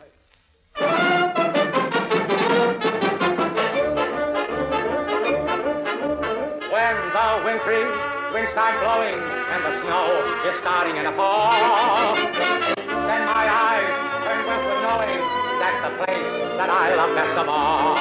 When 6.71 6.95
the 7.11 7.27
wintry 7.43 7.83
winds 8.31 8.51
start 8.55 8.79
blowing 8.79 9.19
and 9.19 9.65
the 9.67 9.83
snow 9.83 10.07
is 10.47 10.55
starting 10.61 10.95
to 10.95 11.11
fall, 11.17 12.15
then 12.15 13.25
my 13.27 13.45
eyes 13.51 13.91
turn 14.23 14.47
westward 14.47 14.79
knowing 14.79 15.19
that's 15.59 15.81
the 15.83 15.91
place 16.05 16.55
that 16.55 16.69
I 16.69 16.95
love 16.95 17.13
best 17.15 17.35
of 17.35 17.49
all. 17.49 17.99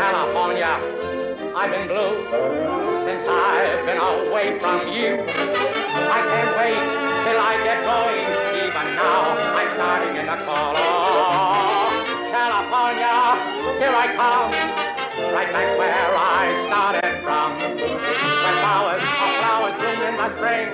California, 0.00 0.80
I've 1.54 1.70
been 1.72 1.88
blue 1.88 2.24
since 3.04 3.28
I've 3.28 3.84
been 3.84 3.98
away 3.98 4.58
from 4.60 4.88
you. 4.88 5.87
I 6.08 6.24
can't 6.24 6.52
wait 6.56 6.80
till 7.28 7.38
I 7.38 7.54
get 7.68 7.84
going. 7.84 8.24
Even 8.64 8.96
now, 8.96 9.36
I'm 9.36 9.68
starting 9.76 10.16
in 10.16 10.24
the 10.24 10.38
call. 10.48 10.72
California, 12.32 13.16
here 13.76 13.92
I 13.92 14.06
come, 14.16 14.52
right 15.36 15.52
back 15.52 15.68
where 15.76 16.16
I 16.16 16.48
started 16.66 17.22
from. 17.22 17.60
When 17.60 18.54
flowers, 18.64 19.04
flowers 19.04 19.76
bloom 19.76 20.00
in 20.08 20.16
the 20.16 20.28
spring. 20.36 20.68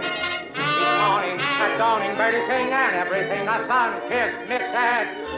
Each 0.54 0.98
morning, 1.02 1.43
at 1.60 1.78
dawning, 1.78 2.16
birdies 2.16 2.46
sing 2.48 2.72
and 2.72 2.96
everything. 2.96 3.44
The 3.46 3.66
sun 3.66 4.00
kissed 4.08 4.48
me 4.48 4.58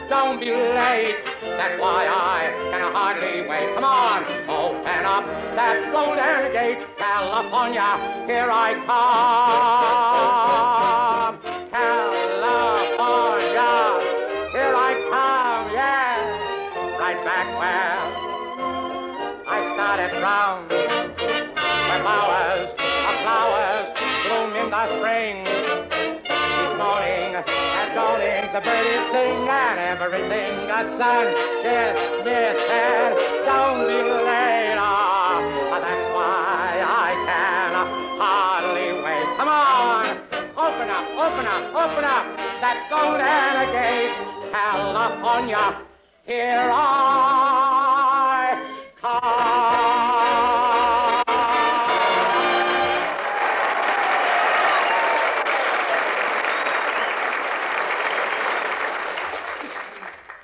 don't 0.09 0.39
be 0.39 0.51
late. 0.51 1.15
That's 1.41 1.81
why 1.81 2.07
I 2.07 2.49
can 2.71 2.93
hardly 2.93 3.41
wait. 3.47 3.73
Come 3.75 3.83
on, 3.83 4.23
open 4.47 5.05
up 5.05 5.25
that 5.55 5.91
golden 5.91 6.51
gate. 6.53 6.79
California, 6.97 7.97
here 8.25 8.49
I 8.49 8.73
come. 8.87 8.97
California, 11.71 13.99
here 14.55 14.75
I 14.75 14.93
come, 15.11 15.71
yeah. 15.73 16.97
Right 16.99 17.21
back 17.27 17.47
where 17.59 17.99
I 19.45 19.59
started 19.75 20.11
from. 20.23 20.55
Where 21.89 22.01
flowers, 22.01 22.69
flowers 23.23 23.87
bloom 24.23 24.51
in 24.55 24.67
the 24.69 24.83
spring. 24.97 25.37
Morning 26.77 27.33
at 27.33 27.95
dawning, 27.95 28.53
the 28.53 28.61
birdies 28.61 29.05
sing 29.11 29.49
and 29.49 29.79
everything. 29.79 30.67
The 30.67 30.97
sun 30.97 31.25
kissed 31.65 32.21
me 32.21 32.37
said, 32.69 33.17
don't 33.49 33.81
be 33.89 33.97
late. 33.97 34.77
Ah, 34.77 35.41
that's 35.81 36.07
why 36.13 36.77
I 36.85 37.17
can 37.25 37.73
hardly 38.21 39.01
wait. 39.01 39.27
Come 39.37 39.49
on, 39.49 40.21
open 40.53 40.89
up, 40.93 41.05
open 41.17 41.45
up, 41.49 41.63
open 41.73 42.05
up 42.05 42.25
that 42.61 42.85
golden 42.93 43.25
gate. 43.73 44.13
California, 44.53 45.81
here 46.27 46.69
I 46.71 47.66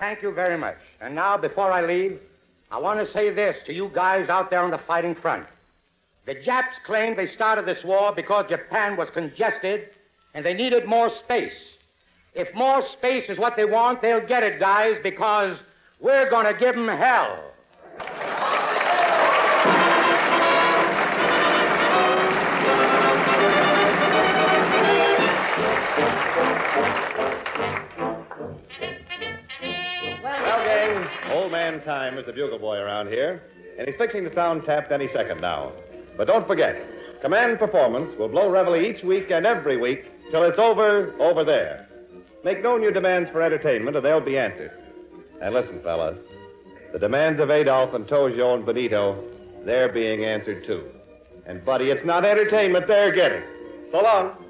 Thank 0.03 0.21
you 0.21 0.33
very 0.33 0.57
much. 0.57 0.75
And 0.99 1.15
now, 1.15 1.37
before 1.37 1.71
I 1.71 1.81
leave, 1.81 2.19
I 2.69 2.77
want 2.77 2.99
to 2.99 3.09
say 3.09 3.29
this 3.29 3.63
to 3.63 3.73
you 3.73 3.89
guys 3.93 4.27
out 4.27 4.49
there 4.49 4.59
on 4.59 4.69
the 4.69 4.77
fighting 4.77 5.15
front. 5.15 5.45
The 6.25 6.35
Japs 6.35 6.75
claimed 6.85 7.17
they 7.17 7.25
started 7.25 7.65
this 7.65 7.85
war 7.85 8.11
because 8.13 8.49
Japan 8.49 8.97
was 8.97 9.09
congested 9.11 9.91
and 10.33 10.45
they 10.45 10.55
needed 10.55 10.85
more 10.87 11.09
space. 11.09 11.77
If 12.33 12.53
more 12.53 12.81
space 12.81 13.29
is 13.29 13.37
what 13.37 13.55
they 13.55 13.63
want, 13.63 14.01
they'll 14.01 14.27
get 14.27 14.43
it, 14.43 14.59
guys, 14.59 14.97
because 15.01 15.57
we're 16.01 16.29
going 16.29 16.47
to 16.47 16.59
give 16.59 16.75
them 16.75 16.89
hell. 16.89 17.52
Man 31.53 31.79
Time 31.81 32.17
is 32.17 32.25
the 32.25 32.33
bugle 32.33 32.57
boy 32.57 32.79
around 32.79 33.09
here, 33.09 33.43
and 33.77 33.87
he's 33.87 33.95
fixing 33.95 34.23
the 34.23 34.31
sound 34.31 34.65
taps 34.65 34.89
any 34.89 35.07
second 35.07 35.39
now. 35.39 35.71
But 36.17 36.25
don't 36.25 36.47
forget, 36.47 36.83
Command 37.21 37.59
Performance 37.59 38.17
will 38.17 38.27
blow 38.27 38.49
reveille 38.49 38.75
each 38.75 39.03
week 39.03 39.29
and 39.29 39.45
every 39.45 39.77
week 39.77 40.11
till 40.31 40.41
it's 40.41 40.57
over, 40.57 41.13
over 41.21 41.43
there. 41.43 41.87
Make 42.43 42.63
known 42.63 42.81
your 42.81 42.91
demands 42.91 43.29
for 43.29 43.39
entertainment, 43.39 43.95
or 43.95 44.01
they'll 44.01 44.19
be 44.19 44.35
answered. 44.35 44.71
And 45.41 45.53
listen, 45.53 45.79
fella, 45.83 46.15
the 46.91 46.97
demands 46.97 47.39
of 47.39 47.51
Adolf 47.51 47.93
and 47.93 48.07
Tojo 48.07 48.55
and 48.55 48.65
Benito, 48.65 49.23
they're 49.63 49.89
being 49.89 50.25
answered 50.25 50.65
too. 50.65 50.89
And, 51.45 51.63
buddy, 51.63 51.91
it's 51.91 52.03
not 52.03 52.25
entertainment 52.25 52.87
they're 52.87 53.11
getting. 53.11 53.43
So 53.91 54.01
long. 54.01 54.42